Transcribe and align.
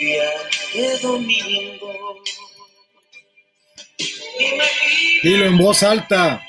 día. 0.00 0.24
Dilo 5.22 5.44
en 5.44 5.58
voz 5.58 5.82
alta. 5.82 6.40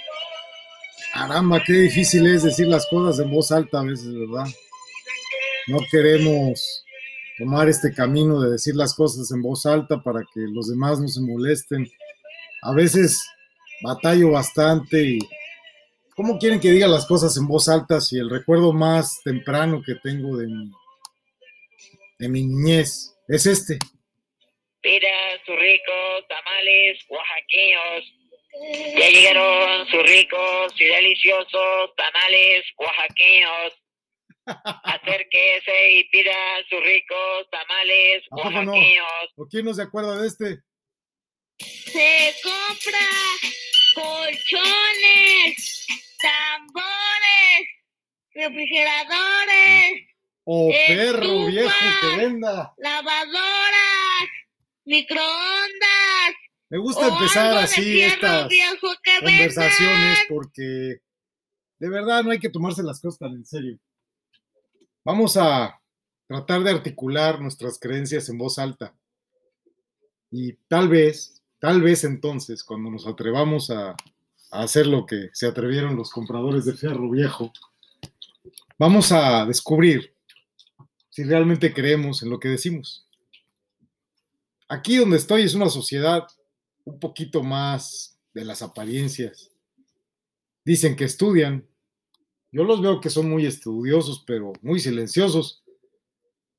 Caramba, 1.14 1.62
qué 1.66 1.74
difícil 1.74 2.26
es 2.28 2.44
decir 2.44 2.68
las 2.68 2.88
cosas 2.88 3.24
en 3.24 3.32
voz 3.32 3.52
alta 3.52 3.82
a 3.82 3.84
veces, 3.84 4.14
¿verdad? 4.14 4.46
No 5.68 5.80
queremos 5.92 6.86
tomar 7.38 7.68
este 7.68 7.94
camino 7.94 8.40
de 8.40 8.52
decir 8.52 8.76
las 8.76 8.94
cosas 8.94 9.30
en 9.32 9.42
voz 9.42 9.66
alta 9.66 10.02
para 10.02 10.22
que 10.34 10.42
los 10.42 10.70
demás 10.70 11.00
no 11.00 11.08
se 11.08 11.22
molesten. 11.22 11.86
A 12.64 12.74
veces 12.74 13.22
batallo 13.84 14.32
bastante 14.32 15.04
y 15.04 15.20
¿cómo 16.16 16.40
quieren 16.40 16.60
que 16.60 16.72
diga 16.72 16.88
las 16.88 17.06
cosas 17.06 17.36
en 17.36 17.48
voz 17.48 17.68
alta 17.68 18.00
si 18.00 18.18
el 18.18 18.30
recuerdo 18.30 18.72
más 18.72 19.22
temprano 19.24 19.82
que 19.86 19.96
tengo 19.96 20.38
de 20.38 20.48
mi, 20.48 20.72
de 22.20 22.30
mi 22.30 22.46
niñez 22.46 23.12
es 23.36 23.46
este? 23.46 23.80
Mira 24.84 25.10
sus 25.46 25.56
ricos 25.56 26.28
tamales 26.28 27.00
oaxaqueños. 27.08 28.14
Ya 28.98 29.10
llegaron 29.10 29.88
sus 29.88 30.04
ricos 30.04 30.74
y 30.80 30.86
deliciosos 30.86 31.96
tamales 31.96 32.66
oaxaqueños. 32.78 33.74
Acérquese 34.84 35.92
y 35.92 36.04
pida 36.10 36.36
sus 36.70 36.84
ricos 36.84 37.50
tamales 37.52 38.24
¿A 38.32 38.36
poco 38.36 38.50
no? 38.52 38.72
oaxaqueños. 38.72 39.30
¿O 39.38 39.48
quién 39.48 39.66
no 39.66 39.74
se 39.74 39.84
acuerda 39.84 40.20
de 40.20 40.28
este? 40.28 40.58
Se 41.60 42.34
compra 42.44 43.08
colchones, 43.94 45.86
tambores, 46.22 47.68
refrigeradores, 48.34 50.08
O 50.54 50.70
Estufa. 50.70 50.98
perro 50.98 51.46
viejo 51.46 51.70
que 52.02 52.18
venda. 52.18 52.74
lavadoras, 52.78 54.28
microondas. 54.84 56.36
Me 56.70 56.78
gusta 56.78 57.08
empezar 57.08 57.56
así 57.56 58.02
estas 58.02 58.52
conversaciones 59.22 60.20
vendan. 60.20 60.26
porque 60.28 60.98
de 61.80 61.90
verdad 61.90 62.24
no 62.26 62.32
hay 62.32 62.40
que 62.40 62.50
tomarse 62.50 62.84
las 62.84 63.00
cosas 63.00 63.20
tan 63.20 63.32
en 63.32 63.46
serio. 63.46 63.80
Vamos 65.06 65.38
a 65.38 65.80
tratar 66.28 66.64
de 66.64 66.72
articular 66.72 67.40
nuestras 67.40 67.80
creencias 67.80 68.28
en 68.28 68.38
voz 68.38 68.60
alta. 68.60 68.94
Y 70.32 70.54
tal 70.68 70.90
vez, 70.90 71.42
tal 71.60 71.82
vez 71.82 72.04
entonces, 72.04 72.66
cuando 72.66 72.92
nos 72.92 73.08
atrevamos 73.08 73.70
a, 73.70 73.92
a 73.92 73.96
hacer 74.64 74.86
lo 74.86 75.06
que 75.06 75.30
se 75.32 75.48
atrevieron 75.48 75.96
los 75.96 76.12
compradores 76.12 76.66
de 76.66 76.74
fierro 76.74 77.10
viejo, 77.10 77.54
vamos 78.78 79.14
a 79.14 79.46
descubrir 79.46 80.11
si 81.12 81.24
realmente 81.24 81.74
creemos 81.74 82.24
en 82.24 82.30
lo 82.30 82.40
que 82.40 82.48
decimos. 82.48 83.08
Aquí 84.68 84.96
donde 84.96 85.18
estoy 85.18 85.44
es 85.44 85.54
una 85.54 85.70
sociedad 85.70 86.26
un 86.86 87.00
poquito 87.00 87.44
más 87.44 88.18
de 88.34 88.46
las 88.46 88.62
apariencias. 88.62 89.52
Dicen 90.64 90.96
que 90.96 91.04
estudian. 91.04 91.68
Yo 92.52 92.64
los 92.64 92.82
veo 92.82 93.00
que 93.00 93.10
son 93.10 93.30
muy 93.30 93.46
estudiosos, 93.46 94.24
pero 94.26 94.54
muy 94.62 94.80
silenciosos. 94.80 95.64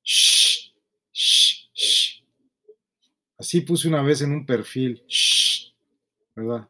Shh, 0.03 0.73
shh, 1.13 1.71
shh. 1.73 2.25
Así 3.39 3.63
puse 3.63 3.89
una 3.89 4.03
vez 4.03 4.21
en 4.21 4.33
un 4.33 4.47
perfil. 4.47 5.03
Shh, 5.07 5.73
¿Verdad? 6.35 6.69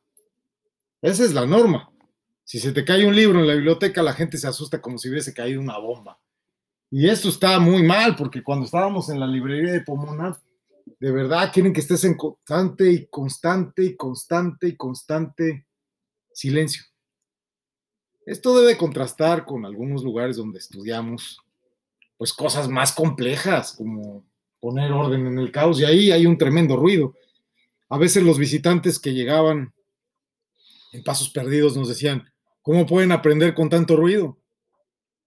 Esa 1.00 1.24
es 1.24 1.32
la 1.32 1.46
norma. 1.46 1.92
Si 2.44 2.60
se 2.60 2.72
te 2.72 2.84
cae 2.84 3.06
un 3.06 3.16
libro 3.16 3.40
en 3.40 3.48
la 3.48 3.54
biblioteca, 3.54 4.02
la 4.02 4.14
gente 4.14 4.38
se 4.38 4.46
asusta 4.46 4.80
como 4.80 4.98
si 4.98 5.08
hubiese 5.08 5.34
caído 5.34 5.60
una 5.60 5.78
bomba. 5.78 6.20
Y 6.94 7.08
esto 7.08 7.30
está 7.30 7.58
muy 7.58 7.82
mal, 7.82 8.14
porque 8.16 8.42
cuando 8.42 8.66
estábamos 8.66 9.08
en 9.08 9.18
la 9.18 9.26
librería 9.26 9.72
de 9.72 9.80
Pomona, 9.80 10.38
de 11.00 11.10
verdad 11.10 11.50
quieren 11.50 11.72
que 11.72 11.80
estés 11.80 12.04
en 12.04 12.18
constante 12.18 12.92
y 12.92 13.06
constante 13.06 13.82
y 13.82 13.96
constante 13.96 14.68
y 14.68 14.76
constante 14.76 15.66
silencio. 16.34 16.82
Esto 18.26 18.60
debe 18.60 18.76
contrastar 18.76 19.46
con 19.46 19.64
algunos 19.64 20.04
lugares 20.04 20.36
donde 20.36 20.58
estudiamos, 20.58 21.40
pues 22.18 22.34
cosas 22.34 22.68
más 22.68 22.92
complejas, 22.92 23.72
como 23.72 24.26
poner 24.60 24.92
orden 24.92 25.26
en 25.26 25.38
el 25.38 25.50
caos, 25.50 25.80
y 25.80 25.86
ahí 25.86 26.12
hay 26.12 26.26
un 26.26 26.36
tremendo 26.36 26.76
ruido. 26.76 27.14
A 27.88 27.96
veces 27.96 28.22
los 28.22 28.36
visitantes 28.36 28.98
que 28.98 29.14
llegaban 29.14 29.72
en 30.92 31.02
pasos 31.02 31.30
perdidos 31.30 31.74
nos 31.74 31.88
decían, 31.88 32.30
¿cómo 32.60 32.84
pueden 32.84 33.12
aprender 33.12 33.54
con 33.54 33.70
tanto 33.70 33.96
ruido? 33.96 34.36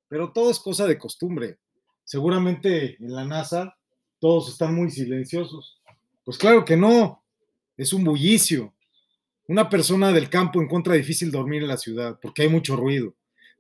Pero 0.08 0.32
todo 0.32 0.52
es 0.52 0.60
cosa 0.60 0.86
de 0.86 0.98
costumbre. 0.98 1.58
Seguramente 2.04 2.98
en 3.04 3.14
la 3.14 3.26
NASA 3.26 3.76
todos 4.20 4.50
están 4.50 4.76
muy 4.76 4.92
silenciosos. 4.92 5.82
Pues 6.24 6.38
claro 6.38 6.66
que 6.66 6.78
no, 6.78 7.24
es 7.78 7.94
un 7.94 8.04
bullicio. 8.04 8.74
Una 9.48 9.70
persona 9.70 10.12
del 10.12 10.30
campo 10.30 10.62
encuentra 10.62 10.96
difícil 10.96 11.32
dormir 11.32 11.62
en 11.62 11.68
la 11.68 11.78
ciudad 11.78 12.20
porque 12.22 12.44
hay 12.44 12.50
mucho 12.50 12.76
ruido. 12.76 13.14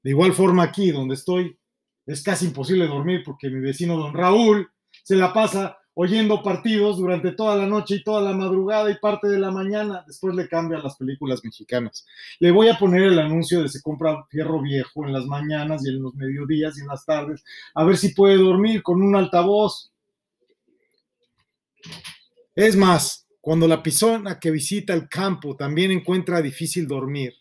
De 0.03 0.11
igual 0.11 0.33
forma 0.33 0.63
aquí 0.63 0.91
donde 0.91 1.15
estoy 1.15 1.57
es 2.05 2.21
casi 2.21 2.45
imposible 2.45 2.87
dormir 2.87 3.23
porque 3.23 3.49
mi 3.49 3.59
vecino 3.59 3.97
don 3.97 4.13
Raúl 4.13 4.69
se 5.03 5.15
la 5.15 5.33
pasa 5.33 5.77
oyendo 5.95 6.43
partidos 6.43 6.97
durante 6.97 7.31
toda 7.31 7.55
la 7.55 7.65
noche 7.65 7.95
y 7.95 8.03
toda 8.03 8.21
la 8.21 8.33
madrugada 8.33 8.91
y 8.91 8.99
parte 8.99 9.27
de 9.27 9.39
la 9.39 9.49
mañana. 9.49 10.03
Después 10.05 10.35
le 10.35 10.47
cambian 10.47 10.83
las 10.83 10.97
películas 10.97 11.43
mexicanas. 11.43 12.05
Le 12.39 12.51
voy 12.51 12.67
a 12.67 12.77
poner 12.77 13.03
el 13.03 13.17
anuncio 13.17 13.63
de 13.63 13.69
se 13.69 13.81
compra 13.81 14.25
fierro 14.29 14.61
viejo 14.61 15.05
en 15.05 15.13
las 15.13 15.25
mañanas 15.25 15.85
y 15.85 15.89
en 15.89 16.03
los 16.03 16.13
mediodías 16.13 16.77
y 16.77 16.81
en 16.81 16.87
las 16.87 17.05
tardes, 17.05 17.43
a 17.73 17.83
ver 17.83 17.97
si 17.97 18.09
puede 18.09 18.37
dormir 18.37 18.83
con 18.83 19.01
un 19.01 19.15
altavoz. 19.15 19.91
Es 22.53 22.75
más, 22.75 23.25
cuando 23.39 23.67
la 23.67 23.81
persona 23.81 24.39
que 24.39 24.51
visita 24.51 24.93
el 24.93 25.07
campo 25.07 25.55
también 25.55 25.91
encuentra 25.91 26.41
difícil 26.41 26.87
dormir, 26.87 27.33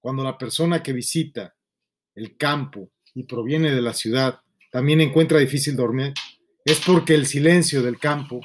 cuando 0.00 0.22
la 0.22 0.38
persona 0.38 0.82
que 0.82 0.92
visita 0.92 1.54
el 2.14 2.36
campo 2.36 2.90
y 3.14 3.24
proviene 3.24 3.72
de 3.72 3.82
la 3.82 3.92
ciudad 3.92 4.40
también 4.70 5.00
encuentra 5.00 5.38
difícil 5.38 5.76
dormir, 5.76 6.14
es 6.64 6.80
porque 6.80 7.14
el 7.14 7.26
silencio 7.26 7.82
del 7.82 7.98
campo 7.98 8.40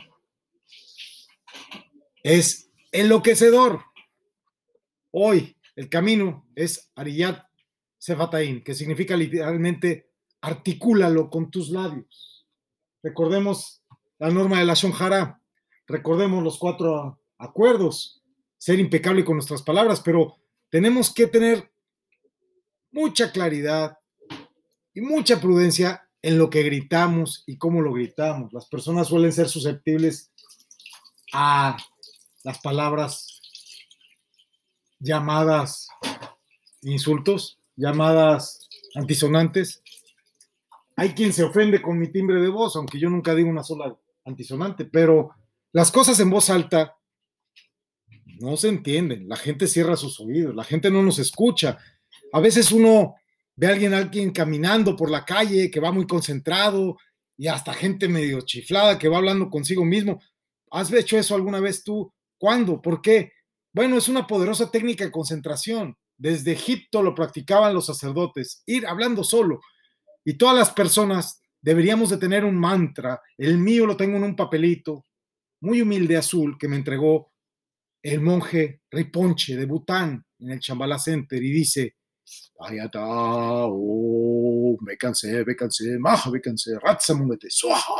es 2.23 2.71
enloquecedor. 2.91 3.81
Hoy 5.11 5.55
el 5.75 5.89
camino 5.89 6.47
es 6.55 6.91
Ariyat 6.95 7.45
Sefataim, 7.97 8.63
que 8.63 8.73
significa 8.73 9.15
literalmente 9.15 10.09
articúlalo 10.41 11.29
con 11.29 11.51
tus 11.51 11.69
labios. 11.69 12.47
Recordemos 13.03 13.83
la 14.19 14.29
norma 14.29 14.59
de 14.59 14.65
la 14.65 14.73
Shonjara, 14.73 15.41
recordemos 15.85 16.43
los 16.43 16.57
cuatro 16.57 17.21
acuerdos, 17.37 18.23
ser 18.57 18.79
impecable 18.79 19.23
con 19.23 19.35
nuestras 19.35 19.61
palabras, 19.61 20.01
pero 20.01 20.37
tenemos 20.69 21.13
que 21.13 21.27
tener 21.27 21.71
mucha 22.91 23.31
claridad 23.31 23.97
y 24.93 25.01
mucha 25.01 25.39
prudencia 25.39 26.06
en 26.27 26.37
lo 26.37 26.49
que 26.49 26.61
gritamos 26.61 27.45
y 27.47 27.57
cómo 27.57 27.81
lo 27.81 27.93
gritamos. 27.93 28.51
Las 28.51 28.65
personas 28.65 29.07
suelen 29.07 29.31
ser 29.31 29.47
susceptibles 29.47 30.29
a 31.31 31.77
las 32.43 32.59
palabras 32.59 33.39
llamadas 34.99 35.87
insultos, 36.81 37.59
llamadas 37.77 38.67
antisonantes. 38.95 39.81
Hay 40.97 41.13
quien 41.13 41.31
se 41.31 41.45
ofende 41.45 41.81
con 41.81 41.97
mi 41.97 42.11
timbre 42.11 42.41
de 42.41 42.49
voz, 42.49 42.75
aunque 42.75 42.99
yo 42.99 43.09
nunca 43.09 43.33
digo 43.33 43.49
una 43.49 43.63
sola 43.63 43.95
antisonante, 44.25 44.83
pero 44.83 45.29
las 45.71 45.93
cosas 45.93 46.19
en 46.19 46.29
voz 46.29 46.49
alta 46.49 46.97
no 48.41 48.57
se 48.57 48.67
entienden. 48.67 49.29
La 49.29 49.37
gente 49.37 49.65
cierra 49.65 49.95
sus 49.95 50.19
oídos, 50.19 50.53
la 50.53 50.65
gente 50.65 50.91
no 50.91 51.01
nos 51.03 51.19
escucha. 51.19 51.77
A 52.33 52.41
veces 52.41 52.73
uno 52.73 53.15
ve 53.57 53.67
a 53.67 53.71
alguien, 53.71 53.93
alguien 53.93 54.31
caminando 54.31 54.95
por 54.95 55.11
la 55.11 55.25
calle 55.25 55.69
que 55.69 55.79
va 55.79 55.91
muy 55.91 56.07
concentrado 56.07 56.97
y 57.35 57.47
hasta 57.47 57.73
gente 57.73 58.07
medio 58.07 58.41
chiflada 58.41 58.97
que 58.97 59.09
va 59.09 59.17
hablando 59.17 59.49
consigo 59.49 59.83
mismo. 59.83 60.21
¿Has 60.71 60.91
hecho 60.93 61.17
eso 61.17 61.35
alguna 61.35 61.59
vez 61.59 61.83
tú? 61.83 62.13
¿Cuándo? 62.37 62.81
¿Por 62.81 63.01
qué? 63.01 63.33
Bueno, 63.73 63.97
es 63.97 64.07
una 64.07 64.27
poderosa 64.27 64.71
técnica 64.71 65.03
de 65.03 65.11
concentración. 65.11 65.97
Desde 66.17 66.53
Egipto 66.53 67.01
lo 67.01 67.13
practicaban 67.13 67.73
los 67.73 67.87
sacerdotes, 67.87 68.63
ir 68.65 68.87
hablando 68.87 69.23
solo. 69.23 69.59
Y 70.23 70.35
todas 70.37 70.55
las 70.55 70.71
personas 70.71 71.41
deberíamos 71.61 72.09
de 72.09 72.17
tener 72.17 72.45
un 72.45 72.57
mantra. 72.57 73.21
El 73.37 73.57
mío 73.57 73.85
lo 73.85 73.97
tengo 73.97 74.17
en 74.17 74.23
un 74.23 74.35
papelito 74.35 75.05
muy 75.61 75.81
humilde 75.81 76.17
azul 76.17 76.57
que 76.59 76.67
me 76.67 76.75
entregó 76.75 77.31
el 78.03 78.21
monje 78.21 78.81
Riponche 78.91 79.55
de 79.55 79.65
Bután 79.65 80.23
en 80.39 80.51
el 80.51 80.59
Chambala 80.59 80.99
Center 80.99 81.41
y 81.41 81.51
dice, 81.51 81.95
Ayata, 82.59 82.99
oh, 83.03 84.77
me 84.81 84.97
cansé, 84.97 85.45
maja, 85.99 86.31
me 86.31 86.41
cansé, 86.41 86.77
ratzamungete, 86.79 87.49
suaja. 87.49 87.93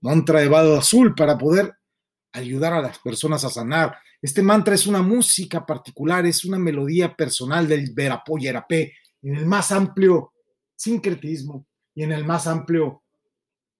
Mantra 0.00 0.40
de 0.40 0.48
vado 0.48 0.76
azul 0.78 1.14
para 1.14 1.36
poder 1.36 1.72
ayudar 2.32 2.72
a 2.72 2.82
las 2.82 2.98
personas 2.98 3.44
a 3.44 3.50
sanar. 3.50 3.96
Este 4.20 4.42
mantra 4.42 4.74
es 4.74 4.86
una 4.86 5.02
música 5.02 5.64
particular, 5.64 6.26
es 6.26 6.44
una 6.44 6.58
melodía 6.58 7.14
personal 7.14 7.68
del 7.68 7.92
Verapó 7.92 8.38
Yerapé, 8.38 8.94
en 9.22 9.36
el 9.36 9.46
más 9.46 9.72
amplio 9.72 10.32
sincretismo 10.76 11.66
y 11.94 12.04
en 12.04 12.12
el 12.12 12.24
más 12.24 12.46
amplio 12.46 13.02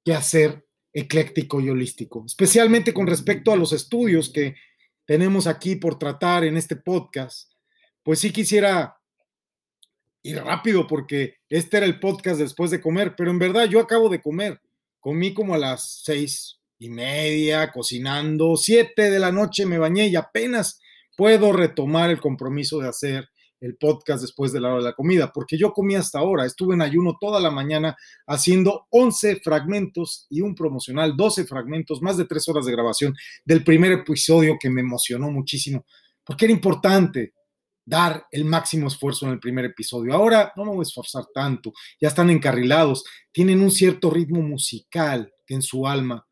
quehacer 0.05 0.67
ecléctico 0.93 1.61
y 1.61 1.71
holístico, 1.71 2.25
especialmente 2.27 2.93
con 2.93 3.07
respecto 3.07 3.53
a 3.53 3.57
los 3.57 3.73
estudios 3.73 4.31
que 4.31 4.57
tenemos 5.07 5.47
aquí 5.47 5.77
por 5.77 5.99
tratar 5.99 6.45
en 6.45 6.57
este 6.57 6.77
podcast. 6.77 7.53
Pues 8.03 8.19
sí 8.19 8.33
quisiera 8.33 8.98
ir 10.29 10.43
rápido 10.43 10.87
porque 10.87 11.37
este 11.49 11.79
era 11.79 11.87
el 11.87 11.99
podcast 12.01 12.39
después 12.39 12.71
de 12.71 12.81
comer, 12.81 13.15
pero 13.17 13.31
en 13.31 13.39
verdad 13.39 13.65
yo 13.65 13.81
acabo 13.81 14.09
de 14.09 14.21
comer. 14.21 14.61
Comí 15.01 15.33
como 15.33 15.55
a 15.55 15.59
las 15.59 16.03
seis 16.05 16.59
y 16.79 16.91
media, 16.91 17.73
cocinando, 17.73 18.57
siete 18.57 19.11
de 19.11 19.19
la 19.19 19.33
noche 19.33 19.65
me 19.65 19.79
bañé 19.79 20.09
y 20.09 20.17
apenas 20.17 20.81
puedo 21.17 21.53
retomar 21.53 22.11
el 22.11 22.21
compromiso 22.21 22.79
de 22.79 22.89
hacer 22.89 23.29
el 23.61 23.77
podcast 23.77 24.23
después 24.23 24.53
de 24.53 24.61
la 24.61 24.69
hora 24.69 24.79
de 24.79 24.85
la 24.85 24.93
comida, 24.93 25.33
porque 25.33 25.59
yo 25.59 25.73
comí 25.73 25.97
hasta 25.97 26.21
ahora, 26.21 26.47
estuve 26.47 26.75
en 26.75 26.83
ayuno 26.83 27.17
toda 27.21 27.41
la 27.41 27.51
mañana 27.51 27.97
haciendo 28.27 28.87
11 28.91 29.41
fragmentos 29.43 30.27
y 30.31 30.43
un 30.43 30.55
promocional, 30.55 31.17
12 31.17 31.45
fragmentos, 31.45 32.01
más 32.01 32.17
de 32.17 32.27
tres 32.27 32.47
horas 32.49 32.67
de 32.67 32.73
grabación 32.73 33.17
del 33.45 33.65
primer 33.65 33.93
episodio 33.93 34.57
que 34.61 34.71
me 34.71 34.83
emocionó 34.83 35.31
muchísimo, 35.31 35.85
porque 36.23 36.45
era 36.45 36.55
importante 36.55 37.33
dar 37.89 38.27
el 38.31 38.45
máximo 38.45 38.89
esfuerzo 38.89 39.27
en 39.27 39.33
el 39.33 39.41
primer 39.41 39.65
episodio. 39.65 40.13
Ahora 40.13 40.53
no 40.57 40.65
me 40.65 40.71
voy 40.73 40.81
a 40.81 40.83
esforzar 40.83 41.25
tanto, 41.33 41.73
ya 42.01 42.09
están 42.09 42.29
encarrilados, 42.29 43.05
tienen 43.33 43.61
un 43.63 43.71
cierto 43.71 44.11
ritmo 44.11 44.43
musical 44.43 45.33
que 45.47 45.55
en 45.55 45.63
su 45.63 45.87
alma 45.87 46.27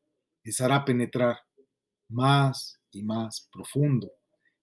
les 0.44 0.60
hará 0.60 0.84
penetrar 0.84 1.38
más 2.08 2.78
y 2.90 3.02
más 3.02 3.48
profundo. 3.50 4.12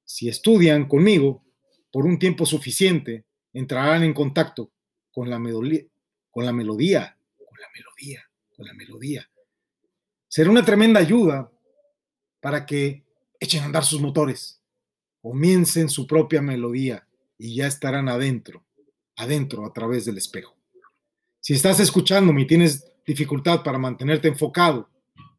Si 0.05 0.29
estudian 0.29 0.87
conmigo, 0.87 1.43
por 1.91 2.05
un 2.05 2.19
tiempo 2.19 2.45
suficiente, 2.45 3.25
entrarán 3.53 4.03
en 4.03 4.13
contacto 4.13 4.71
con 5.11 5.29
la, 5.29 5.39
melodía, 5.39 5.85
con 6.29 6.45
la 6.45 6.53
melodía, 6.53 7.17
con 7.37 7.59
la 7.59 7.67
melodía, 7.73 8.29
con 8.55 8.65
la 8.67 8.73
melodía. 8.73 9.29
Será 10.27 10.49
una 10.51 10.63
tremenda 10.63 10.99
ayuda 10.99 11.51
para 12.39 12.65
que 12.65 13.03
echen 13.39 13.63
a 13.63 13.65
andar 13.65 13.83
sus 13.83 13.99
motores, 13.99 14.62
comiencen 15.23 15.87
su 15.87 16.05
propia 16.05 16.41
melodía 16.41 17.07
y 17.37 17.55
ya 17.55 17.65
estarán 17.65 18.09
adentro, 18.09 18.65
adentro 19.15 19.65
a 19.65 19.71
través 19.71 20.03
del 20.03 20.17
espejo. 20.17 20.57
Si 21.39 21.53
estás 21.53 21.79
escuchándome 21.79 22.41
y 22.41 22.47
tienes 22.47 22.85
dificultad 23.07 23.63
para 23.63 23.77
mantenerte 23.77 24.27
enfocado, 24.27 24.89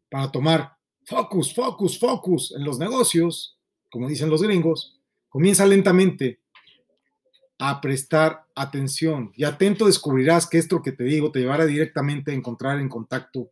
para 0.09 0.33
tomar 0.33 0.73
focus, 1.05 1.55
focus, 1.55 1.99
focus 1.99 2.55
en 2.57 2.65
los 2.65 2.79
negocios, 2.79 3.59
como 3.91 4.09
dicen 4.09 4.31
los 4.31 4.43
gringos, 4.43 4.99
comienza 5.29 5.67
lentamente 5.67 6.41
a 7.59 7.83
prestar 7.83 8.47
atención 8.55 9.33
y 9.37 9.45
atento 9.45 9.85
descubrirás 9.85 10.49
que 10.49 10.57
esto 10.57 10.81
que 10.81 10.93
te 10.93 11.05
digo 11.05 11.31
te 11.31 11.41
llevará 11.41 11.67
directamente 11.67 12.31
a 12.31 12.35
encontrar 12.35 12.81
en 12.81 12.89
contacto, 12.89 13.51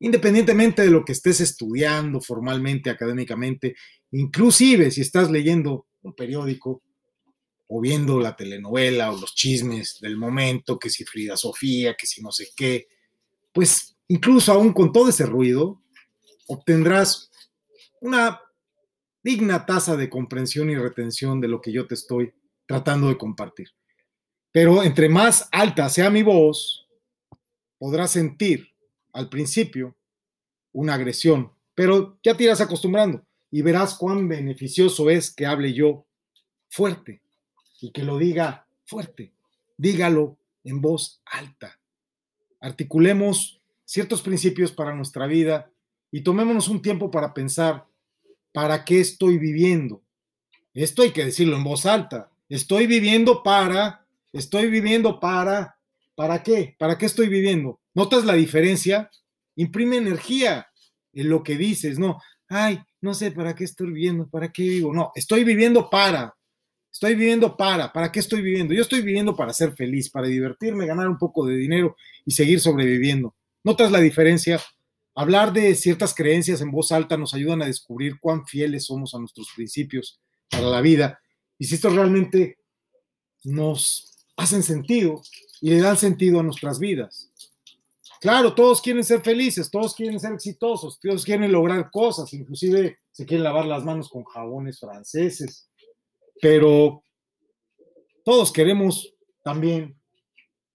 independientemente 0.00 0.82
de 0.82 0.90
lo 0.90 1.04
que 1.04 1.12
estés 1.12 1.40
estudiando 1.40 2.20
formalmente, 2.20 2.90
académicamente, 2.90 3.76
inclusive 4.12 4.90
si 4.90 5.00
estás 5.00 5.30
leyendo 5.30 5.86
un 6.02 6.14
periódico 6.14 6.82
o 7.68 7.80
viendo 7.80 8.18
la 8.18 8.34
telenovela 8.34 9.12
o 9.12 9.20
los 9.20 9.34
chismes 9.34 9.98
del 10.00 10.16
momento, 10.16 10.78
que 10.78 10.90
si 10.90 11.04
Frida 11.04 11.36
Sofía, 11.36 11.94
que 11.94 12.06
si 12.06 12.20
no 12.20 12.32
sé 12.32 12.48
qué, 12.56 12.88
pues 13.52 13.96
incluso 14.08 14.52
aún 14.52 14.72
con 14.72 14.92
todo 14.92 15.08
ese 15.08 15.24
ruido, 15.24 15.80
obtendrás 16.48 17.30
una 18.00 18.40
digna 19.22 19.66
tasa 19.66 19.96
de 19.96 20.10
comprensión 20.10 20.70
y 20.70 20.76
retención 20.76 21.40
de 21.40 21.48
lo 21.48 21.60
que 21.60 21.70
yo 21.70 21.86
te 21.86 21.94
estoy 21.94 22.32
tratando 22.66 23.08
de 23.08 23.18
compartir. 23.18 23.68
Pero 24.50 24.82
entre 24.82 25.08
más 25.08 25.48
alta 25.52 25.88
sea 25.88 26.10
mi 26.10 26.24
voz, 26.24 26.88
podrás 27.78 28.10
sentir 28.10 28.68
al 29.12 29.28
principio 29.28 29.96
una 30.72 30.94
agresión, 30.94 31.52
pero 31.74 32.18
ya 32.24 32.36
te 32.36 32.44
irás 32.44 32.60
acostumbrando 32.60 33.24
y 33.50 33.62
verás 33.62 33.94
cuán 33.94 34.28
beneficioso 34.28 35.10
es 35.10 35.34
que 35.34 35.46
hable 35.46 35.72
yo 35.72 36.06
fuerte 36.68 37.20
y 37.80 37.90
que 37.90 38.04
lo 38.04 38.18
diga 38.18 38.66
fuerte. 38.84 39.32
Dígalo 39.76 40.36
en 40.64 40.80
voz 40.80 41.20
alta. 41.24 41.78
Articulemos 42.60 43.60
ciertos 43.84 44.22
principios 44.22 44.70
para 44.70 44.94
nuestra 44.94 45.26
vida 45.26 45.70
y 46.12 46.20
tomémonos 46.22 46.68
un 46.68 46.82
tiempo 46.82 47.10
para 47.10 47.34
pensar, 47.34 47.86
¿para 48.52 48.84
qué 48.84 49.00
estoy 49.00 49.38
viviendo? 49.38 50.02
Esto 50.74 51.02
hay 51.02 51.10
que 51.10 51.24
decirlo 51.24 51.56
en 51.56 51.64
voz 51.64 51.86
alta. 51.86 52.30
Estoy 52.48 52.86
viviendo 52.86 53.42
para, 53.42 54.06
estoy 54.32 54.70
viviendo 54.70 55.18
para, 55.18 55.76
¿para 56.14 56.42
qué? 56.42 56.76
¿Para 56.78 56.98
qué 56.98 57.06
estoy 57.06 57.28
viviendo? 57.28 57.80
¿Notas 57.94 58.24
la 58.24 58.34
diferencia? 58.34 59.10
Imprime 59.56 59.96
energía 59.96 60.68
en 61.12 61.28
lo 61.28 61.42
que 61.42 61.56
dices, 61.56 61.98
no, 61.98 62.20
ay, 62.48 62.80
no 63.00 63.14
sé 63.14 63.30
para 63.30 63.54
qué 63.54 63.64
estoy 63.64 63.88
viviendo, 63.88 64.28
para 64.28 64.52
qué 64.52 64.62
vivo, 64.62 64.92
no, 64.92 65.12
estoy 65.14 65.44
viviendo 65.44 65.88
para, 65.88 66.34
estoy 66.92 67.14
viviendo 67.14 67.56
para, 67.56 67.92
¿para 67.92 68.12
qué 68.12 68.20
estoy 68.20 68.42
viviendo? 68.42 68.74
Yo 68.74 68.82
estoy 68.82 69.00
viviendo 69.00 69.34
para 69.34 69.52
ser 69.52 69.72
feliz, 69.74 70.10
para 70.10 70.26
divertirme, 70.26 70.86
ganar 70.86 71.08
un 71.08 71.18
poco 71.18 71.46
de 71.46 71.56
dinero 71.56 71.96
y 72.26 72.32
seguir 72.32 72.60
sobreviviendo. 72.60 73.34
¿Notas 73.64 73.90
la 73.90 74.00
diferencia? 74.00 74.60
Hablar 75.14 75.52
de 75.52 75.74
ciertas 75.74 76.14
creencias 76.14 76.60
en 76.60 76.70
voz 76.70 76.92
alta 76.92 77.16
nos 77.16 77.34
ayudan 77.34 77.62
a 77.62 77.66
descubrir 77.66 78.18
cuán 78.20 78.46
fieles 78.46 78.86
somos 78.86 79.14
a 79.14 79.18
nuestros 79.18 79.48
principios 79.54 80.20
para 80.50 80.64
la 80.64 80.80
vida 80.80 81.20
y 81.58 81.66
si 81.66 81.74
estos 81.74 81.94
realmente 81.94 82.58
nos 83.44 84.16
hacen 84.36 84.62
sentido 84.62 85.22
y 85.60 85.70
le 85.70 85.80
dan 85.80 85.96
sentido 85.96 86.40
a 86.40 86.42
nuestras 86.42 86.78
vidas. 86.78 87.30
Claro, 88.20 88.54
todos 88.54 88.82
quieren 88.82 89.02
ser 89.02 89.22
felices, 89.22 89.70
todos 89.70 89.94
quieren 89.94 90.20
ser 90.20 90.34
exitosos, 90.34 91.00
todos 91.00 91.24
quieren 91.24 91.50
lograr 91.50 91.90
cosas, 91.90 92.30
inclusive 92.34 92.98
se 93.10 93.24
quieren 93.24 93.44
lavar 93.44 93.64
las 93.64 93.82
manos 93.82 94.10
con 94.10 94.24
jabones 94.24 94.78
franceses, 94.78 95.70
pero 96.38 97.02
todos 98.22 98.52
queremos 98.52 99.14
también 99.42 99.98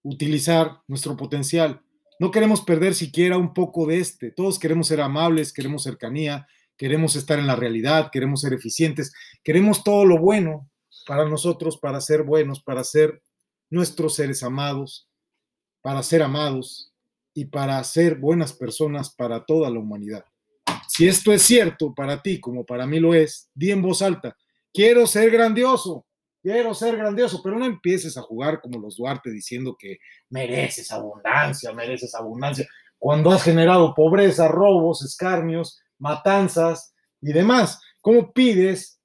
utilizar 0.02 0.82
nuestro 0.88 1.16
potencial. 1.16 1.80
No 2.18 2.32
queremos 2.32 2.62
perder 2.62 2.96
siquiera 2.96 3.38
un 3.38 3.54
poco 3.54 3.86
de 3.86 4.00
este. 4.00 4.32
Todos 4.32 4.58
queremos 4.58 4.88
ser 4.88 5.00
amables, 5.00 5.52
queremos 5.52 5.84
cercanía, 5.84 6.48
queremos 6.76 7.14
estar 7.14 7.38
en 7.38 7.46
la 7.46 7.54
realidad, 7.54 8.10
queremos 8.10 8.40
ser 8.40 8.54
eficientes, 8.54 9.12
queremos 9.44 9.84
todo 9.84 10.04
lo 10.04 10.18
bueno 10.18 10.68
para 11.06 11.24
nosotros, 11.28 11.78
para 11.78 12.00
ser 12.00 12.24
buenos, 12.24 12.60
para 12.60 12.82
ser 12.82 13.22
nuestros 13.70 14.16
seres 14.16 14.42
amados, 14.42 15.08
para 15.80 16.02
ser 16.02 16.24
amados 16.24 16.92
y 17.36 17.44
para 17.44 17.84
ser 17.84 18.14
buenas 18.14 18.54
personas 18.54 19.14
para 19.14 19.44
toda 19.44 19.68
la 19.68 19.78
humanidad. 19.78 20.24
Si 20.88 21.06
esto 21.06 21.34
es 21.34 21.42
cierto 21.42 21.94
para 21.94 22.22
ti 22.22 22.40
como 22.40 22.64
para 22.64 22.86
mí 22.86 22.98
lo 22.98 23.14
es, 23.14 23.50
di 23.54 23.70
en 23.70 23.82
voz 23.82 24.00
alta, 24.00 24.34
quiero 24.72 25.06
ser 25.06 25.30
grandioso, 25.30 26.06
quiero 26.42 26.72
ser 26.72 26.96
grandioso, 26.96 27.42
pero 27.44 27.58
no 27.58 27.66
empieces 27.66 28.16
a 28.16 28.22
jugar 28.22 28.62
como 28.62 28.80
los 28.80 28.96
Duarte 28.96 29.30
diciendo 29.30 29.76
que 29.78 29.98
mereces 30.30 30.90
abundancia, 30.90 31.74
mereces 31.74 32.14
abundancia, 32.14 32.66
cuando 32.98 33.30
has 33.30 33.42
generado 33.42 33.94
pobreza, 33.94 34.48
robos, 34.48 35.04
escarnios, 35.04 35.78
matanzas 35.98 36.94
y 37.20 37.34
demás. 37.34 37.82
¿Cómo 38.00 38.32
pides 38.32 38.98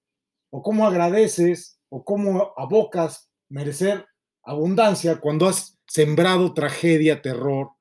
o 0.51 0.63
cómo 0.63 0.87
agradeces 0.87 1.77
o 1.89 2.05
cómo 2.05 2.53
abocas 2.55 3.29
merecer 3.49 4.05
abundancia 4.41 5.19
cuando 5.19 5.49
has 5.49 5.77
sembrado 5.85 6.53
tragedia, 6.53 7.21
terror, 7.21 7.71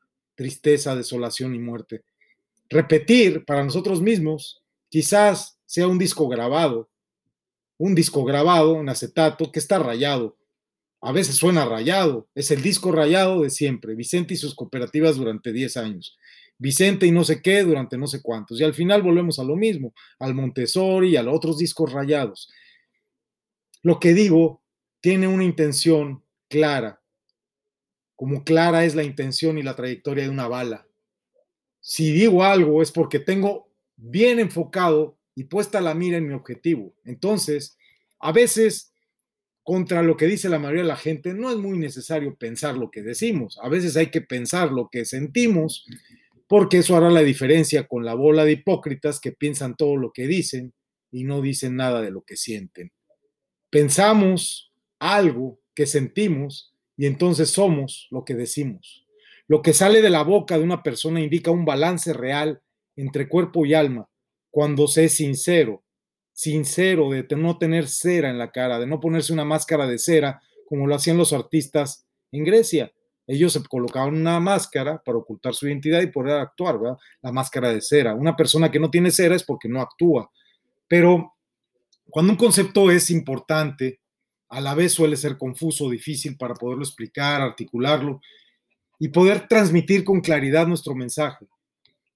tristeza, 0.40 0.97
desolación 0.97 1.54
y 1.54 1.59
muerte. 1.59 2.02
Repetir 2.70 3.44
para 3.44 3.62
nosotros 3.62 4.00
mismos 4.00 4.62
quizás 4.88 5.59
sea 5.66 5.87
un 5.87 5.99
disco 5.99 6.28
grabado, 6.28 6.88
un 7.76 7.94
disco 7.94 8.25
grabado 8.25 8.80
en 8.80 8.88
acetato 8.88 9.52
que 9.52 9.59
está 9.59 9.78
rayado. 9.78 10.38
A 11.02 11.12
veces 11.12 11.35
suena 11.35 11.66
rayado, 11.66 12.26
es 12.35 12.50
el 12.50 12.62
disco 12.62 12.90
rayado 12.90 13.42
de 13.42 13.50
siempre, 13.50 13.94
Vicente 13.94 14.32
y 14.32 14.38
sus 14.38 14.54
cooperativas 14.54 15.16
durante 15.16 15.52
10 15.52 15.76
años. 15.76 16.16
Vicente 16.56 17.06
y 17.06 17.11
no 17.11 17.23
sé 17.23 17.42
qué 17.42 17.62
durante 17.62 17.99
no 17.99 18.06
sé 18.06 18.23
cuántos. 18.23 18.59
Y 18.59 18.64
al 18.64 18.73
final 18.73 19.02
volvemos 19.02 19.38
a 19.40 19.44
lo 19.44 19.56
mismo, 19.56 19.92
al 20.18 20.35
Montessori 20.35 21.11
y 21.11 21.16
a 21.16 21.23
los 21.23 21.37
otros 21.37 21.59
discos 21.59 21.92
rayados. 21.92 22.49
Lo 23.82 24.00
que 24.00 24.14
digo 24.14 24.62
tiene 25.02 25.28
una 25.28 25.44
intención 25.44 26.25
clara, 26.49 27.00
como 28.21 28.45
clara 28.45 28.85
es 28.85 28.95
la 28.95 29.03
intención 29.03 29.57
y 29.57 29.62
la 29.62 29.75
trayectoria 29.75 30.25
de 30.25 30.29
una 30.29 30.47
bala. 30.47 30.87
Si 31.81 32.12
digo 32.12 32.45
algo 32.45 32.83
es 32.83 32.93
porque 32.93 33.19
tengo 33.19 33.73
bien 33.97 34.39
enfocado 34.39 35.19
y 35.35 35.45
puesta 35.45 35.81
la 35.81 35.95
mira 35.95 36.19
en 36.19 36.29
mi 36.29 36.35
objetivo. 36.35 36.95
Entonces, 37.07 37.79
a 38.19 38.31
veces, 38.31 38.93
contra 39.62 40.03
lo 40.03 40.19
que 40.19 40.27
dice 40.27 40.50
la 40.50 40.59
mayoría 40.59 40.83
de 40.83 40.89
la 40.89 40.97
gente, 40.97 41.33
no 41.33 41.50
es 41.50 41.57
muy 41.57 41.79
necesario 41.79 42.37
pensar 42.37 42.77
lo 42.77 42.91
que 42.91 43.00
decimos. 43.00 43.59
A 43.62 43.71
veces 43.71 43.97
hay 43.97 44.11
que 44.11 44.21
pensar 44.21 44.71
lo 44.71 44.91
que 44.91 45.07
sentimos, 45.07 45.87
porque 46.47 46.79
eso 46.79 46.97
hará 46.97 47.09
la 47.09 47.23
diferencia 47.23 47.89
con 47.89 48.05
la 48.05 48.12
bola 48.12 48.45
de 48.45 48.53
hipócritas 48.53 49.19
que 49.19 49.33
piensan 49.33 49.77
todo 49.77 49.97
lo 49.97 50.12
que 50.12 50.27
dicen 50.27 50.75
y 51.11 51.25
no 51.25 51.41
dicen 51.41 51.77
nada 51.77 52.03
de 52.03 52.11
lo 52.11 52.21
que 52.21 52.37
sienten 52.37 52.93
pensamos 53.71 54.73
algo 54.99 55.61
que 55.75 55.87
sentimos 55.87 56.70
y 57.00 57.07
entonces 57.07 57.49
somos 57.49 58.09
lo 58.11 58.26
que 58.26 58.35
decimos. 58.35 59.07
Lo 59.49 59.62
que 59.62 59.73
sale 59.73 60.02
de 60.02 60.11
la 60.11 60.23
boca 60.23 60.59
de 60.59 60.64
una 60.64 60.83
persona 60.83 61.23
indica 61.23 61.50
un 61.50 61.64
balance 61.64 62.12
real 62.12 62.61
entre 62.95 63.26
cuerpo 63.26 63.64
y 63.64 63.73
alma 63.73 64.07
cuando 64.50 64.87
se 64.87 65.04
es 65.07 65.14
sincero, 65.14 65.83
sincero 66.35 67.09
de 67.09 67.26
no 67.38 67.57
tener 67.57 67.88
cera 67.88 68.28
en 68.28 68.37
la 68.37 68.52
cara, 68.52 68.78
de 68.78 68.87
no 68.87 69.00
ponerse 69.00 69.33
una 69.33 69.47
máscara 69.47 69.87
de 69.87 69.97
cera 69.97 70.42
como 70.66 70.87
lo 70.87 70.95
hacían 70.95 71.16
los 71.16 71.33
artistas 71.33 72.04
en 72.33 72.45
Grecia. 72.45 72.92
Ellos 73.26 73.54
se 73.54 73.62
colocaban 73.64 74.14
una 74.14 74.38
máscara 74.38 75.02
para 75.02 75.16
ocultar 75.16 75.54
su 75.54 75.69
identidad 75.69 76.02
y 76.02 76.09
poder 76.09 76.37
actuar, 76.37 76.78
¿verdad? 76.78 76.99
La 77.23 77.33
máscara 77.33 77.73
de 77.73 77.80
cera. 77.80 78.14
Una 78.14 78.37
persona 78.37 78.71
que 78.71 78.78
no 78.78 78.90
tiene 78.90 79.11
cera 79.11 79.35
es 79.35 79.45
porque 79.45 79.71
no 79.71 79.80
actúa. 79.80 80.30
Pero 80.87 81.33
cuando 82.11 82.33
un 82.35 82.38
concepto 82.38 82.90
es 82.90 83.11
importante, 83.11 84.00
a 84.50 84.61
la 84.61 84.75
vez 84.75 84.92
suele 84.92 85.16
ser 85.16 85.38
confuso, 85.38 85.88
difícil 85.88 86.37
para 86.37 86.54
poderlo 86.54 86.83
explicar, 86.83 87.40
articularlo 87.40 88.21
y 88.99 89.09
poder 89.09 89.47
transmitir 89.49 90.04
con 90.04 90.21
claridad 90.21 90.66
nuestro 90.66 90.95
mensaje. 90.95 91.47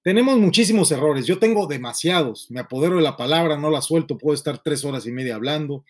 Tenemos 0.03 0.37
muchísimos 0.37 0.91
errores, 0.91 1.25
yo 1.25 1.39
tengo 1.39 1.65
demasiados, 1.65 2.51
me 2.51 2.59
apodero 2.59 2.97
de 2.97 3.01
la 3.01 3.17
palabra, 3.17 3.57
no 3.57 3.71
la 3.71 3.81
suelto, 3.81 4.17
puedo 4.17 4.35
estar 4.35 4.61
tres 4.61 4.83
horas 4.85 5.07
y 5.07 5.11
media 5.11 5.35
hablando. 5.35 5.83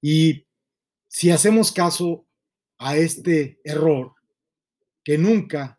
Y 0.00 0.46
si 1.06 1.30
hacemos 1.30 1.70
caso 1.70 2.24
a 2.78 2.96
este 2.96 3.60
error 3.62 4.14
que 5.04 5.18
nunca 5.18 5.78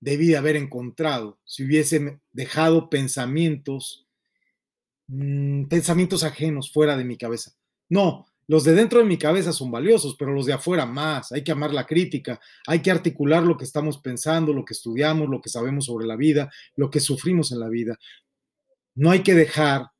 debí 0.00 0.34
haber 0.34 0.54
encontrado, 0.54 1.38
si 1.44 1.64
hubiese 1.64 2.20
dejado 2.32 2.90
pensamientos, 2.90 4.06
mmm, 5.08 5.64
pensamientos 5.64 6.24
ajenos 6.24 6.70
fuera 6.70 6.96
de 6.96 7.04
mi 7.04 7.16
cabeza. 7.16 7.56
No, 7.88 8.26
los 8.50 8.64
de 8.64 8.74
dentro 8.74 8.98
de 8.98 9.04
mi 9.04 9.16
cabeza 9.16 9.52
son 9.52 9.70
valiosos, 9.70 10.16
pero 10.18 10.32
los 10.32 10.44
de 10.44 10.52
afuera 10.52 10.84
más. 10.84 11.30
Hay 11.30 11.44
que 11.44 11.52
amar 11.52 11.72
la 11.72 11.86
crítica, 11.86 12.40
hay 12.66 12.82
que 12.82 12.90
articular 12.90 13.44
lo 13.44 13.56
que 13.56 13.62
estamos 13.62 13.98
pensando, 13.98 14.52
lo 14.52 14.64
que 14.64 14.74
estudiamos, 14.74 15.28
lo 15.28 15.40
que 15.40 15.48
sabemos 15.48 15.84
sobre 15.84 16.04
la 16.04 16.16
vida, 16.16 16.50
lo 16.74 16.90
que 16.90 16.98
sufrimos 16.98 17.52
en 17.52 17.60
la 17.60 17.68
vida. 17.68 17.96
No 18.96 19.12
hay 19.12 19.22
que 19.22 19.34
dejar 19.34 19.92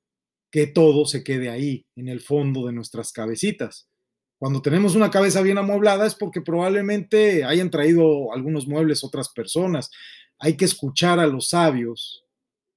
que 0.50 0.66
todo 0.66 1.07
se 1.07 1.23
quede 1.23 1.49
ahí, 1.49 1.87
en 1.95 2.09
el 2.09 2.19
fondo 2.19 2.66
de 2.66 2.73
nuestras 2.73 3.12
cabecitas. 3.12 3.88
Cuando 4.37 4.61
tenemos 4.61 4.97
una 4.97 5.12
cabeza 5.12 5.42
bien 5.42 5.59
amueblada 5.59 6.04
es 6.04 6.16
porque 6.16 6.40
probablemente 6.40 7.45
hayan 7.45 7.71
traído 7.71 8.33
algunos 8.33 8.66
muebles 8.66 9.04
otras 9.04 9.28
personas. 9.28 9.92
Hay 10.40 10.57
que 10.57 10.64
escuchar 10.64 11.21
a 11.21 11.28
los 11.28 11.50
sabios 11.50 12.25